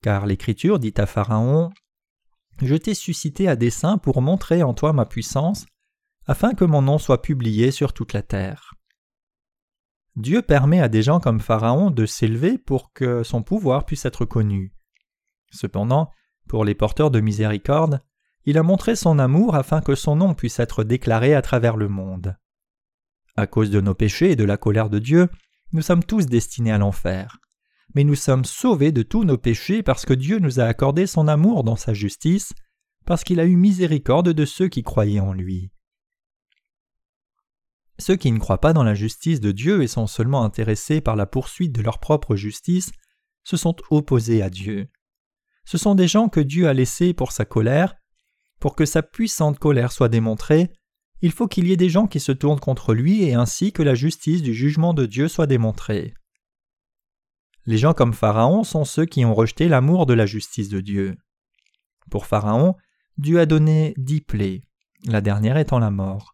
Car 0.02 0.26
l'Écriture 0.26 0.80
dit 0.80 0.94
à 0.96 1.06
Pharaon 1.06 1.72
Je 2.62 2.76
t'ai 2.76 2.94
suscité 2.94 3.50
à 3.50 3.58
dessein 3.58 3.98
pour 3.98 4.22
montrer 4.22 4.63
en 4.63 4.74
toi 4.74 4.94
ma 4.94 5.06
puissance, 5.06 5.65
afin 6.32 6.54
que 6.54 6.63
mon 6.63 6.82
nom 6.82 6.98
soit 6.98 7.22
publié 7.22 7.72
sur 7.72 7.91
toute 7.91 8.13
la 8.13 8.22
terre. 8.22 8.74
Dieu 10.15 10.41
permet 10.41 10.80
à 10.80 10.88
des 10.88 11.04
gens 11.04 11.20
comme 11.20 11.41
Pharaon 11.41 11.91
de 11.91 12.06
s'élever 12.06 12.58
pour 12.58 12.94
que 12.94 13.22
son 13.24 13.44
pouvoir 13.44 13.86
puisse 13.86 14.06
être 14.06 14.24
connu. 14.24 14.74
Cependant, 15.52 16.10
pour 16.48 16.63
les 16.63 16.74
porteurs 16.74 17.12
de 17.12 17.20
miséricorde, 17.20 18.02
il 18.46 18.58
a 18.58 18.63
montré 18.63 18.96
son 18.96 19.20
amour 19.20 19.56
afin 19.56 19.82
que 19.82 19.94
son 19.94 20.15
nom 20.15 20.34
puisse 20.34 20.62
être 20.62 20.86
déclaré 20.86 21.36
à 21.36 21.41
travers 21.41 21.76
le 21.76 21.89
monde. 21.89 22.38
À 23.36 23.46
cause 23.46 23.70
de 23.70 23.82
nos 23.82 23.94
péchés 23.94 24.32
et 24.32 24.36
de 24.38 24.46
la 24.46 24.56
colère 24.56 24.89
de 24.89 25.00
Dieu, 25.00 25.28
nous 25.74 25.82
sommes 25.82 26.04
tous 26.04 26.28
destinés 26.28 26.72
à 26.72 26.78
l'enfer. 26.78 27.39
Mais 27.94 28.06
nous 28.06 28.15
sommes 28.15 28.46
sauvés 28.46 28.94
de 28.94 29.04
tous 29.04 29.26
nos 29.26 29.38
péchés 29.38 29.84
parce 29.84 30.06
que 30.06 30.13
Dieu 30.13 30.39
nous 30.39 30.62
a 30.62 30.63
accordé 30.63 31.08
son 31.08 31.28
amour 31.28 31.65
dans 31.65 31.76
sa 31.76 31.94
justice, 31.94 32.54
parce 33.06 33.26
qu'il 33.26 33.41
a 33.41 33.46
eu 33.46 33.58
miséricorde 33.58 34.30
de 34.30 34.46
ceux 34.46 34.70
qui 34.70 34.82
croyaient 34.82 35.20
en 35.20 35.34
lui. 35.34 35.72
Ceux 38.02 38.16
qui 38.16 38.32
ne 38.32 38.40
croient 38.40 38.60
pas 38.60 38.74
dans 38.74 38.84
la 38.84 38.96
justice 38.96 39.40
de 39.42 39.52
Dieu 39.52 39.84
et 39.84 39.88
sont 39.88 40.08
seulement 40.08 40.44
intéressés 40.44 41.02
par 41.02 41.16
la 41.16 41.28
poursuite 41.28 41.72
de 41.72 41.84
leur 41.84 42.00
propre 42.00 42.36
justice 42.36 42.92
se 43.44 43.58
sont 43.58 43.76
opposés 43.92 44.42
à 44.42 44.50
Dieu. 44.50 44.88
Ce 45.66 45.78
sont 45.78 45.94
des 45.94 46.08
gens 46.08 46.28
que 46.28 46.40
Dieu 46.40 46.68
a 46.68 46.74
laissés 46.74 47.14
pour 47.14 47.32
sa 47.32 47.46
colère, 47.46 47.94
pour 48.60 48.76
que 48.76 48.86
sa 48.86 49.04
puissante 49.04 49.60
colère 49.60 49.92
soit 49.92 50.10
démontrée, 50.10 50.74
il 51.22 51.32
faut 51.32 51.48
qu'il 51.48 51.68
y 51.68 51.74
ait 51.74 51.78
des 51.78 51.92
gens 51.92 52.08
qui 52.08 52.20
se 52.20 52.32
tournent 52.32 52.60
contre 52.60 52.96
lui 52.96 53.22
et 53.22 53.36
ainsi 53.36 53.72
que 53.72 53.84
la 53.84 53.94
justice 53.94 54.42
du 54.42 54.56
jugement 54.56 54.96
de 54.96 55.06
Dieu 55.06 55.28
soit 55.28 55.46
démontrée. 55.46 56.16
Les 57.68 57.78
gens 57.78 57.94
comme 57.94 58.14
Pharaon 58.14 58.64
sont 58.64 58.84
ceux 58.84 59.06
qui 59.06 59.26
ont 59.26 59.36
rejeté 59.36 59.68
l'amour 59.68 60.08
de 60.08 60.16
la 60.16 60.26
justice 60.26 60.70
de 60.70 60.82
Dieu. 60.82 61.18
Pour 62.10 62.26
Pharaon, 62.26 62.74
Dieu 63.20 63.40
a 63.40 63.46
donné 63.46 63.94
dix 63.98 64.22
plaies, 64.22 64.64
la 65.06 65.22
dernière 65.22 65.58
étant 65.58 65.78
la 65.78 65.92
mort. 65.92 66.31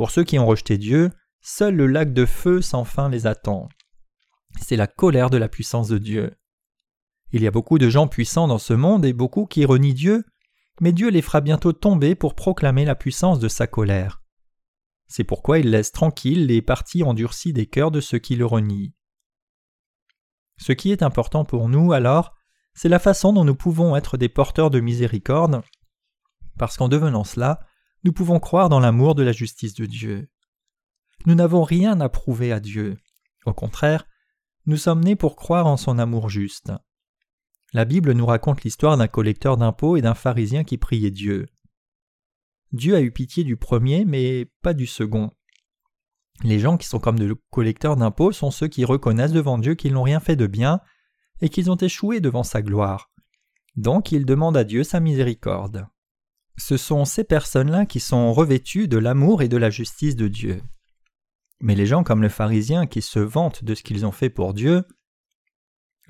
Pour 0.00 0.10
ceux 0.10 0.24
qui 0.24 0.38
ont 0.38 0.46
rejeté 0.46 0.78
Dieu, 0.78 1.10
seul 1.42 1.74
le 1.74 1.86
lac 1.86 2.14
de 2.14 2.24
feu 2.24 2.62
sans 2.62 2.86
fin 2.86 3.10
les 3.10 3.26
attend. 3.26 3.68
C'est 4.58 4.76
la 4.76 4.86
colère 4.86 5.28
de 5.28 5.36
la 5.36 5.46
puissance 5.46 5.88
de 5.88 5.98
Dieu. 5.98 6.34
Il 7.32 7.42
y 7.42 7.46
a 7.46 7.50
beaucoup 7.50 7.76
de 7.76 7.90
gens 7.90 8.08
puissants 8.08 8.48
dans 8.48 8.56
ce 8.56 8.72
monde 8.72 9.04
et 9.04 9.12
beaucoup 9.12 9.44
qui 9.44 9.66
renient 9.66 9.92
Dieu, 9.92 10.24
mais 10.80 10.92
Dieu 10.92 11.10
les 11.10 11.20
fera 11.20 11.42
bientôt 11.42 11.74
tomber 11.74 12.14
pour 12.14 12.34
proclamer 12.34 12.86
la 12.86 12.94
puissance 12.94 13.40
de 13.40 13.48
sa 13.48 13.66
colère. 13.66 14.22
C'est 15.06 15.22
pourquoi 15.22 15.58
il 15.58 15.68
laisse 15.68 15.92
tranquilles 15.92 16.46
les 16.46 16.62
parties 16.62 17.02
endurcies 17.02 17.52
des 17.52 17.66
cœurs 17.66 17.90
de 17.90 18.00
ceux 18.00 18.18
qui 18.18 18.36
le 18.36 18.46
renient. 18.46 18.94
Ce 20.56 20.72
qui 20.72 20.92
est 20.92 21.02
important 21.02 21.44
pour 21.44 21.68
nous, 21.68 21.92
alors, 21.92 22.34
c'est 22.72 22.88
la 22.88 23.00
façon 23.00 23.34
dont 23.34 23.44
nous 23.44 23.54
pouvons 23.54 23.94
être 23.94 24.16
des 24.16 24.30
porteurs 24.30 24.70
de 24.70 24.80
miséricorde, 24.80 25.60
parce 26.56 26.78
qu'en 26.78 26.88
devenant 26.88 27.24
cela, 27.24 27.60
nous 28.04 28.12
pouvons 28.12 28.40
croire 28.40 28.68
dans 28.68 28.80
l'amour 28.80 29.14
de 29.14 29.22
la 29.22 29.32
justice 29.32 29.74
de 29.74 29.86
Dieu. 29.86 30.28
Nous 31.26 31.34
n'avons 31.34 31.62
rien 31.62 32.00
à 32.00 32.08
prouver 32.08 32.52
à 32.52 32.60
Dieu. 32.60 32.96
Au 33.44 33.52
contraire, 33.52 34.06
nous 34.66 34.76
sommes 34.76 35.04
nés 35.04 35.16
pour 35.16 35.36
croire 35.36 35.66
en 35.66 35.76
son 35.76 35.98
amour 35.98 36.28
juste. 36.28 36.72
La 37.72 37.84
Bible 37.84 38.12
nous 38.12 38.26
raconte 38.26 38.62
l'histoire 38.62 38.96
d'un 38.96 39.08
collecteur 39.08 39.56
d'impôts 39.56 39.96
et 39.96 40.02
d'un 40.02 40.14
pharisien 40.14 40.64
qui 40.64 40.78
priait 40.78 41.10
Dieu. 41.10 41.46
Dieu 42.72 42.94
a 42.94 43.00
eu 43.00 43.12
pitié 43.12 43.44
du 43.44 43.56
premier, 43.56 44.04
mais 44.04 44.50
pas 44.62 44.74
du 44.74 44.86
second. 44.86 45.30
Les 46.42 46.58
gens 46.58 46.76
qui 46.76 46.86
sont 46.86 47.00
comme 47.00 47.18
de 47.18 47.36
collecteurs 47.50 47.96
d'impôts 47.96 48.32
sont 48.32 48.50
ceux 48.50 48.68
qui 48.68 48.84
reconnaissent 48.84 49.32
devant 49.32 49.58
Dieu 49.58 49.74
qu'ils 49.74 49.92
n'ont 49.92 50.02
rien 50.02 50.20
fait 50.20 50.36
de 50.36 50.46
bien 50.46 50.80
et 51.40 51.48
qu'ils 51.48 51.70
ont 51.70 51.76
échoué 51.76 52.20
devant 52.20 52.44
sa 52.44 52.62
gloire. 52.62 53.10
Donc 53.76 54.10
ils 54.12 54.24
demandent 54.24 54.56
à 54.56 54.64
Dieu 54.64 54.84
sa 54.84 55.00
miséricorde. 55.00 55.86
Ce 56.60 56.76
sont 56.76 57.06
ces 57.06 57.24
personnes-là 57.24 57.86
qui 57.86 58.00
sont 58.00 58.34
revêtues 58.34 58.86
de 58.86 58.98
l'amour 58.98 59.40
et 59.40 59.48
de 59.48 59.56
la 59.56 59.70
justice 59.70 60.14
de 60.14 60.28
Dieu. 60.28 60.62
Mais 61.58 61.74
les 61.74 61.86
gens 61.86 62.04
comme 62.04 62.20
le 62.20 62.28
pharisien 62.28 62.86
qui 62.86 63.00
se 63.00 63.18
vantent 63.18 63.64
de 63.64 63.74
ce 63.74 63.82
qu'ils 63.82 64.04
ont 64.04 64.12
fait 64.12 64.28
pour 64.28 64.52
Dieu, 64.52 64.84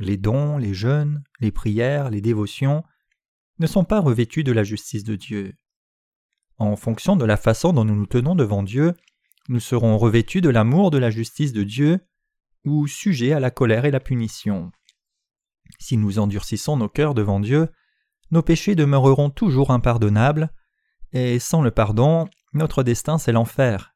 les 0.00 0.16
dons, 0.16 0.58
les 0.58 0.74
jeûnes, 0.74 1.22
les 1.38 1.52
prières, 1.52 2.10
les 2.10 2.20
dévotions, 2.20 2.82
ne 3.60 3.66
sont 3.68 3.84
pas 3.84 4.00
revêtus 4.00 4.42
de 4.42 4.50
la 4.50 4.64
justice 4.64 5.04
de 5.04 5.14
Dieu. 5.14 5.54
En 6.58 6.74
fonction 6.74 7.14
de 7.14 7.24
la 7.24 7.36
façon 7.36 7.72
dont 7.72 7.84
nous 7.84 7.94
nous 7.94 8.06
tenons 8.06 8.34
devant 8.34 8.64
Dieu, 8.64 8.94
nous 9.48 9.60
serons 9.60 9.98
revêtus 9.98 10.40
de 10.40 10.50
l'amour 10.50 10.90
de 10.90 10.98
la 10.98 11.10
justice 11.10 11.52
de 11.52 11.62
Dieu 11.62 12.00
ou 12.64 12.88
sujets 12.88 13.32
à 13.32 13.40
la 13.40 13.52
colère 13.52 13.84
et 13.84 13.92
la 13.92 14.00
punition. 14.00 14.72
Si 15.78 15.96
nous 15.96 16.18
endurcissons 16.18 16.76
nos 16.76 16.88
cœurs 16.88 17.14
devant 17.14 17.38
Dieu, 17.38 17.68
nos 18.30 18.42
péchés 18.42 18.74
demeureront 18.74 19.30
toujours 19.30 19.70
impardonnables, 19.70 20.52
et 21.12 21.38
sans 21.38 21.62
le 21.62 21.70
pardon, 21.70 22.28
notre 22.52 22.82
destin 22.82 23.18
c'est 23.18 23.32
l'enfer. 23.32 23.94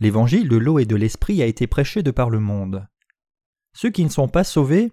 L'évangile 0.00 0.48
de 0.48 0.56
l'eau 0.56 0.78
et 0.78 0.84
de 0.84 0.96
l'esprit 0.96 1.42
a 1.42 1.46
été 1.46 1.66
prêché 1.66 2.02
de 2.02 2.10
par 2.10 2.30
le 2.30 2.40
monde. 2.40 2.86
Ceux 3.74 3.90
qui 3.90 4.04
ne 4.04 4.10
sont 4.10 4.28
pas 4.28 4.44
sauvés 4.44 4.92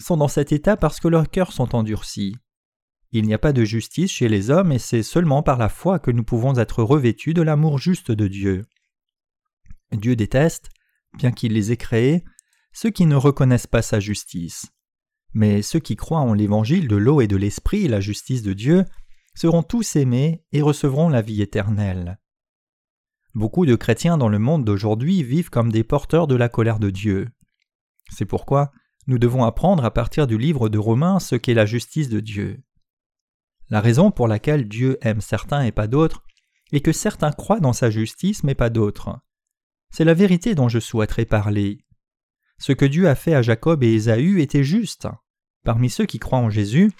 sont 0.00 0.16
dans 0.16 0.28
cet 0.28 0.52
état 0.52 0.76
parce 0.76 1.00
que 1.00 1.08
leurs 1.08 1.30
cœurs 1.30 1.52
sont 1.52 1.74
endurcis. 1.74 2.36
Il 3.12 3.24
n'y 3.26 3.34
a 3.34 3.38
pas 3.38 3.52
de 3.52 3.64
justice 3.64 4.10
chez 4.10 4.28
les 4.28 4.50
hommes 4.50 4.72
et 4.72 4.78
c'est 4.78 5.02
seulement 5.02 5.42
par 5.42 5.58
la 5.58 5.68
foi 5.68 5.98
que 5.98 6.10
nous 6.10 6.24
pouvons 6.24 6.58
être 6.58 6.82
revêtus 6.82 7.34
de 7.34 7.42
l'amour 7.42 7.78
juste 7.78 8.10
de 8.10 8.28
Dieu. 8.28 8.62
Dieu 9.92 10.16
déteste, 10.16 10.70
bien 11.14 11.30
qu'il 11.30 11.52
les 11.52 11.72
ait 11.72 11.76
créés, 11.76 12.24
ceux 12.72 12.90
qui 12.90 13.06
ne 13.06 13.14
reconnaissent 13.14 13.66
pas 13.66 13.82
sa 13.82 14.00
justice. 14.00 14.66
Mais 15.34 15.62
ceux 15.62 15.80
qui 15.80 15.96
croient 15.96 16.20
en 16.20 16.32
l'évangile 16.32 16.88
de 16.88 16.96
l'eau 16.96 17.20
et 17.20 17.26
de 17.26 17.36
l'esprit 17.36 17.88
la 17.88 18.00
justice 18.00 18.42
de 18.42 18.52
Dieu 18.52 18.84
seront 19.34 19.62
tous 19.62 19.96
aimés 19.96 20.44
et 20.52 20.62
recevront 20.62 21.08
la 21.08 21.22
vie 21.22 21.42
éternelle. 21.42 22.18
Beaucoup 23.34 23.66
de 23.66 23.76
chrétiens 23.76 24.16
dans 24.16 24.30
le 24.30 24.38
monde 24.38 24.64
d'aujourd'hui 24.64 25.22
vivent 25.22 25.50
comme 25.50 25.70
des 25.70 25.84
porteurs 25.84 26.26
de 26.26 26.34
la 26.34 26.48
colère 26.48 26.78
de 26.78 26.88
Dieu. 26.88 27.28
C'est 28.10 28.24
pourquoi 28.24 28.72
nous 29.06 29.18
devons 29.18 29.44
apprendre 29.44 29.84
à 29.84 29.92
partir 29.92 30.26
du 30.26 30.38
livre 30.38 30.68
de 30.68 30.78
Romains 30.78 31.20
ce 31.20 31.36
qu'est 31.36 31.54
la 31.54 31.66
justice 31.66 32.08
de 32.08 32.20
Dieu. 32.20 32.62
La 33.68 33.80
raison 33.80 34.10
pour 34.10 34.26
laquelle 34.26 34.68
Dieu 34.68 34.96
aime 35.02 35.20
certains 35.20 35.62
et 35.62 35.72
pas 35.72 35.86
d'autres 35.86 36.22
est 36.72 36.80
que 36.80 36.92
certains 36.92 37.30
croient 37.30 37.60
dans 37.60 37.72
sa 37.72 37.90
justice 37.90 38.42
mais 38.42 38.54
pas 38.54 38.70
d'autres. 38.70 39.20
C'est 39.90 40.04
la 40.04 40.14
vérité 40.14 40.54
dont 40.54 40.68
je 40.68 40.78
souhaiterais 40.78 41.24
parler. 41.24 41.85
Ce 42.58 42.72
que 42.72 42.84
Dieu 42.84 43.08
a 43.08 43.14
fait 43.14 43.34
à 43.34 43.42
Jacob 43.42 43.82
et 43.82 43.92
Ésaü 43.92 44.40
était 44.40 44.64
juste. 44.64 45.08
Parmi 45.64 45.90
ceux 45.90 46.06
qui 46.06 46.18
croient 46.18 46.38
en 46.38 46.50
Jésus, 46.50 46.92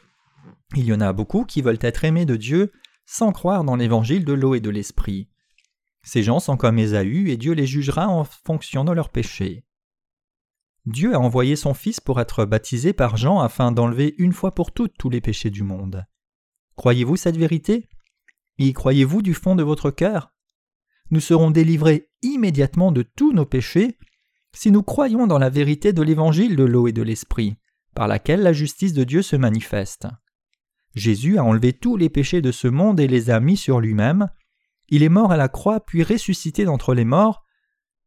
il 0.75 0.85
y 0.85 0.93
en 0.93 1.01
a 1.01 1.13
beaucoup 1.13 1.45
qui 1.45 1.63
veulent 1.63 1.79
être 1.81 2.05
aimés 2.05 2.27
de 2.27 2.37
Dieu 2.37 2.73
sans 3.07 3.33
croire 3.33 3.65
dans 3.65 3.77
l'évangile 3.77 4.25
de 4.25 4.33
l'eau 4.33 4.55
et 4.55 4.61
de 4.61 4.71
l'esprit. 4.71 5.29
Ces 6.03 6.23
gens 6.23 6.41
sont 6.41 6.57
comme 6.57 6.79
Ésaü 6.79 7.31
et 7.31 7.37
Dieu 7.37 7.53
les 7.53 7.67
jugera 7.67 8.09
en 8.09 8.25
fonction 8.25 8.85
de 8.85 8.93
leurs 8.93 9.11
péchés. 9.11 9.65
Dieu 10.85 11.15
a 11.15 11.19
envoyé 11.19 11.57
son 11.57 11.75
Fils 11.75 11.99
pour 11.99 12.21
être 12.21 12.45
baptisé 12.45 12.93
par 12.93 13.17
Jean 13.17 13.41
afin 13.41 13.73
d'enlever 13.73 14.15
une 14.19 14.33
fois 14.33 14.55
pour 14.55 14.73
toutes 14.73 14.97
tous 14.97 15.11
les 15.11 15.21
péchés 15.21 15.51
du 15.51 15.65
monde. 15.65 16.07
Croyez-vous 16.77 17.17
cette 17.17 17.37
vérité? 17.37 17.89
Y 18.59 18.73
croyez-vous 18.73 19.23
du 19.23 19.35
fond 19.35 19.57
de 19.57 19.65
votre 19.65 19.91
cœur? 19.91 20.33
Nous 21.11 21.21
serons 21.21 21.51
délivrés 21.51 22.11
immédiatement 22.23 22.93
de 22.93 23.03
tous 23.03 23.33
nos 23.33 23.47
péchés 23.47 23.99
si 24.57 24.71
nous 24.71 24.83
croyons 24.83 25.27
dans 25.27 25.39
la 25.39 25.51
vérité 25.51 25.93
de 25.93 26.01
l'évangile 26.01 26.57
de 26.57 26.65
l'eau 26.65 26.89
et 26.89 26.93
de 26.93 27.03
l'esprit, 27.03 27.57
par 27.95 28.09
laquelle 28.09 28.41
la 28.41 28.55
justice 28.55 28.95
de 28.95 29.05
Dieu 29.05 29.21
se 29.21 29.37
manifeste. 29.37 30.07
Jésus 30.95 31.37
a 31.37 31.45
enlevé 31.45 31.75
tous 31.75 31.99
les 31.99 32.09
péchés 32.09 32.41
de 32.41 32.51
ce 32.51 32.67
monde 32.67 32.99
et 32.99 33.07
les 33.07 33.29
a 33.29 33.39
mis 33.39 33.59
sur 33.59 33.81
lui-même. 33.81 34.31
Il 34.89 35.03
est 35.03 35.11
mort 35.11 35.31
à 35.31 35.37
la 35.37 35.49
croix 35.49 35.81
puis 35.81 36.03
ressuscité 36.03 36.65
d'entre 36.65 36.95
les 36.95 37.05
morts 37.05 37.45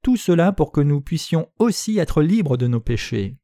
tout 0.01 0.17
cela 0.17 0.51
pour 0.51 0.71
que 0.71 0.81
nous 0.81 1.01
puissions 1.01 1.49
aussi 1.59 1.99
être 1.99 2.23
libres 2.23 2.57
de 2.57 2.67
nos 2.67 2.79
péchés. 2.79 3.37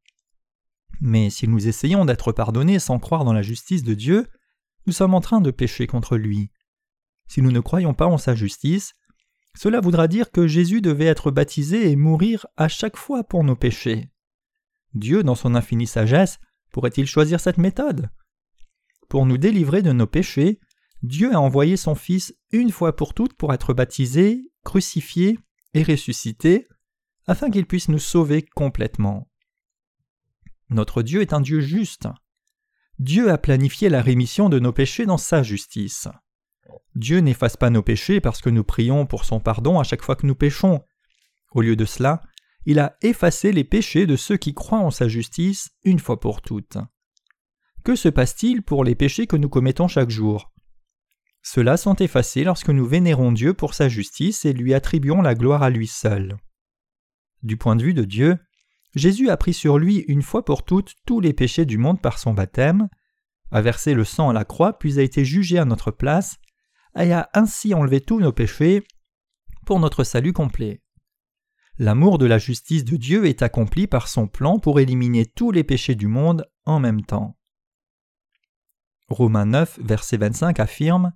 Mais 0.99 1.29
si 1.29 1.47
nous 1.47 1.67
essayons 1.67 2.05
d'être 2.05 2.31
pardonnés 2.31 2.79
sans 2.79 2.97
croire 2.97 3.25
dans 3.25 3.33
la 3.33 3.41
justice 3.43 3.83
de 3.83 3.93
Dieu, 3.93 4.27
nous 4.87 4.93
sommes 4.93 5.13
en 5.13 5.21
train 5.21 5.41
de 5.41 5.51
pécher 5.51 5.85
contre 5.85 6.17
lui. 6.17 6.49
Si 7.27 7.41
nous 7.41 7.51
ne 7.51 7.59
croyons 7.59 7.93
pas 7.93 8.07
en 8.07 8.17
sa 8.17 8.33
justice, 8.33 8.93
cela 9.55 9.79
voudra 9.79 10.07
dire 10.07 10.31
que 10.31 10.47
Jésus 10.47 10.81
devait 10.81 11.05
être 11.05 11.31
baptisé 11.31 11.89
et 11.89 11.95
mourir 11.95 12.45
à 12.57 12.67
chaque 12.67 12.97
fois 12.97 13.23
pour 13.23 13.43
nos 13.43 13.55
péchés. 13.55 14.09
Dieu, 14.93 15.23
dans 15.23 15.35
son 15.35 15.55
infinie 15.55 15.87
sagesse, 15.87 16.39
pourrait-il 16.71 17.07
choisir 17.07 17.39
cette 17.39 17.57
méthode? 17.57 18.09
Pour 19.09 19.25
nous 19.25 19.37
délivrer 19.37 19.81
de 19.81 19.91
nos 19.91 20.07
péchés, 20.07 20.59
Dieu 21.03 21.33
a 21.33 21.39
envoyé 21.39 21.77
son 21.77 21.95
Fils 21.95 22.35
une 22.51 22.71
fois 22.71 22.95
pour 22.95 23.13
toutes 23.13 23.33
pour 23.33 23.53
être 23.53 23.73
baptisé, 23.73 24.51
crucifié 24.63 25.39
et 25.73 25.83
ressuscité, 25.83 26.67
afin 27.27 27.49
qu'il 27.49 27.65
puisse 27.65 27.89
nous 27.89 27.99
sauver 27.99 28.41
complètement. 28.41 29.29
Notre 30.69 31.03
Dieu 31.03 31.21
est 31.21 31.33
un 31.33 31.41
Dieu 31.41 31.61
juste. 31.61 32.07
Dieu 32.99 33.29
a 33.29 33.37
planifié 33.37 33.89
la 33.89 34.01
rémission 34.01 34.49
de 34.49 34.59
nos 34.59 34.71
péchés 34.71 35.05
dans 35.05 35.17
sa 35.17 35.43
justice. 35.43 36.07
Dieu 36.95 37.19
n'efface 37.19 37.57
pas 37.57 37.69
nos 37.69 37.81
péchés 37.81 38.21
parce 38.21 38.41
que 38.41 38.49
nous 38.49 38.63
prions 38.63 39.05
pour 39.05 39.25
son 39.25 39.39
pardon 39.39 39.79
à 39.79 39.83
chaque 39.83 40.01
fois 40.01 40.15
que 40.15 40.27
nous 40.27 40.35
péchons. 40.35 40.81
Au 41.51 41.61
lieu 41.61 41.75
de 41.75 41.85
cela, 41.85 42.21
il 42.65 42.79
a 42.79 42.97
effacé 43.01 43.51
les 43.51 43.63
péchés 43.63 44.05
de 44.05 44.15
ceux 44.15 44.38
qui 44.38 44.53
croient 44.53 44.79
en 44.79 44.91
sa 44.91 45.07
justice 45.07 45.69
une 45.83 45.99
fois 45.99 46.19
pour 46.19 46.41
toutes. 46.41 46.77
Que 47.83 47.95
se 47.95 48.09
passe-t-il 48.09 48.63
pour 48.63 48.83
les 48.83 48.95
péchés 48.95 49.27
que 49.27 49.35
nous 49.35 49.49
commettons 49.49 49.88
chaque 49.88 50.09
jour? 50.09 50.51
Ceux-là 51.43 51.77
sont 51.77 51.95
effacés 51.95 52.43
lorsque 52.43 52.69
nous 52.69 52.88
vénérons 52.88 53.31
Dieu 53.31 53.53
pour 53.53 53.75
sa 53.75 53.88
justice 53.88 54.45
et 54.45 54.53
lui 54.53 54.73
attribuons 54.73 55.21
la 55.21 55.35
gloire 55.35 55.61
à 55.61 55.69
lui 55.69 55.85
seul. 55.85 56.38
Du 57.43 57.57
point 57.57 57.75
de 57.75 57.83
vue 57.83 57.93
de 57.93 58.03
Dieu, 58.03 58.39
Jésus 58.95 59.29
a 59.29 59.38
pris 59.38 59.53
sur 59.53 59.77
lui 59.77 59.97
une 60.07 60.23
fois 60.23 60.43
pour 60.43 60.65
toutes 60.65 60.95
tous 61.05 61.19
les 61.19 61.33
péchés 61.33 61.65
du 61.65 61.77
monde 61.77 62.01
par 62.01 62.17
son 62.17 62.33
baptême, 62.33 62.89
a 63.51 63.61
versé 63.61 63.93
le 63.93 64.03
sang 64.03 64.29
à 64.29 64.33
la 64.33 64.45
croix 64.45 64.79
puis 64.79 64.99
a 64.99 65.03
été 65.03 65.23
jugé 65.23 65.59
à 65.59 65.65
notre 65.65 65.91
place, 65.91 66.38
et 66.99 67.13
a 67.13 67.29
ainsi 67.34 67.73
enlevé 67.73 68.01
tous 68.01 68.19
nos 68.19 68.31
péchés 68.31 68.84
pour 69.65 69.79
notre 69.79 70.03
salut 70.03 70.34
complet. 70.34 70.81
L'amour 71.77 72.17
de 72.17 72.25
la 72.25 72.38
justice 72.38 72.86
de 72.86 72.95
Dieu 72.95 73.25
est 73.25 73.41
accompli 73.41 73.88
par 73.88 74.08
son 74.08 74.27
plan 74.27 74.60
pour 74.60 74.79
éliminer 74.79 75.25
tous 75.25 75.51
les 75.51 75.63
péchés 75.63 75.95
du 75.95 76.08
monde 76.08 76.49
en 76.65 76.79
même 76.79 77.01
temps. 77.01 77.38
Romains 79.08 79.45
9, 79.45 79.79
verset 79.81 80.17
25 80.17 80.60
affirme 80.60 81.13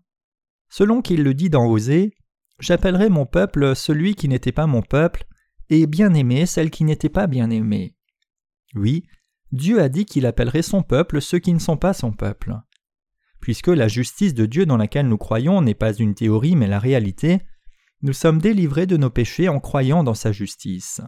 Selon 0.70 1.02
qu'il 1.02 1.24
le 1.24 1.34
dit 1.34 1.50
dans 1.50 1.66
Osée, 1.66 2.14
J'appellerai 2.60 3.10
mon 3.10 3.26
peuple 3.26 3.74
celui 3.76 4.16
qui 4.16 4.28
n'était 4.28 4.52
pas 4.52 4.68
mon 4.68 4.82
peuple, 4.82 5.26
et 5.70 5.88
bien-aimé 5.88 6.46
celle 6.46 6.70
qui 6.70 6.84
n'était 6.84 7.10
pas 7.10 7.26
bien-aimée. 7.26 7.96
Oui, 8.76 9.06
Dieu 9.52 9.82
a 9.82 9.88
dit 9.88 10.06
qu'il 10.06 10.26
appellerait 10.26 10.62
son 10.62 10.84
peuple 10.84 11.22
ceux 11.22 11.40
qui 11.40 11.54
ne 11.54 11.60
sont 11.60 11.78
pas 11.78 11.94
son 11.94 12.12
peuple. 12.12 12.56
Puisque 13.40 13.68
la 13.68 13.88
justice 13.88 14.34
de 14.34 14.46
Dieu 14.46 14.66
dans 14.66 14.78
laquelle 14.78 15.08
nous 15.08 15.18
croyons 15.18 15.62
n'est 15.62 15.74
pas 15.74 15.94
une 15.94 16.16
théorie 16.16 16.56
mais 16.56 16.68
la 16.68 16.80
réalité, 16.80 17.40
nous 18.02 18.14
sommes 18.14 18.40
délivrés 18.40 18.86
de 18.86 18.98
nos 18.98 19.10
péchés 19.10 19.50
en 19.50 19.60
croyant 19.60 20.04
dans 20.04 20.14
sa 20.14 20.32
justice. 20.32 21.02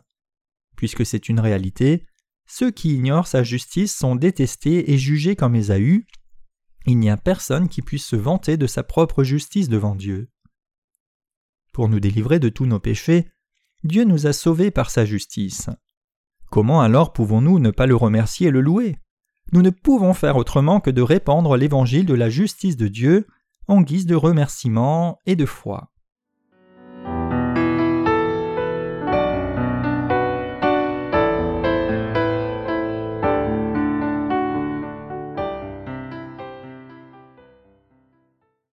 Puisque 0.76 1.06
c'est 1.06 1.30
une 1.30 1.40
réalité, 1.40 2.06
ceux 2.48 2.72
qui 2.72 2.96
ignorent 2.96 3.28
sa 3.28 3.44
justice 3.44 3.96
sont 3.96 4.16
détestés 4.16 4.92
et 4.92 4.98
jugés 4.98 5.36
comme 5.36 5.56
Ésaü. 5.56 6.06
Il 6.86 6.98
n'y 6.98 7.10
a 7.10 7.18
personne 7.18 7.70
qui 7.70 7.82
puisse 7.82 8.06
se 8.06 8.16
vanter 8.16 8.58
de 8.58 8.68
sa 8.68 8.84
propre 8.84 9.24
justice 9.24 9.70
devant 9.70 9.96
Dieu. 9.96 10.30
Pour 11.72 11.88
nous 11.88 12.00
délivrer 12.00 12.40
de 12.40 12.50
tous 12.50 12.66
nos 12.66 12.80
péchés, 12.80 13.30
Dieu 13.84 14.04
nous 14.04 14.28
a 14.28 14.34
sauvés 14.34 14.72
par 14.72 14.90
sa 14.90 15.06
justice. 15.06 15.70
Comment 16.50 16.82
alors 16.82 17.14
pouvons-nous 17.14 17.60
ne 17.60 17.72
pas 17.72 17.86
le 17.86 17.96
remercier 17.96 18.48
et 18.48 18.52
le 18.52 18.62
louer? 18.62 18.98
Nous 19.54 19.62
ne 19.62 19.70
pouvons 19.70 20.14
faire 20.14 20.38
autrement 20.38 20.80
que 20.80 20.90
de 20.90 21.02
répandre 21.02 21.58
l'évangile 21.58 22.06
de 22.06 22.14
la 22.14 22.30
justice 22.30 22.78
de 22.78 22.88
Dieu 22.88 23.28
en 23.68 23.82
guise 23.82 24.06
de 24.06 24.16
remerciement 24.16 25.20
et 25.26 25.36
de 25.36 25.46
foi. 25.46 25.92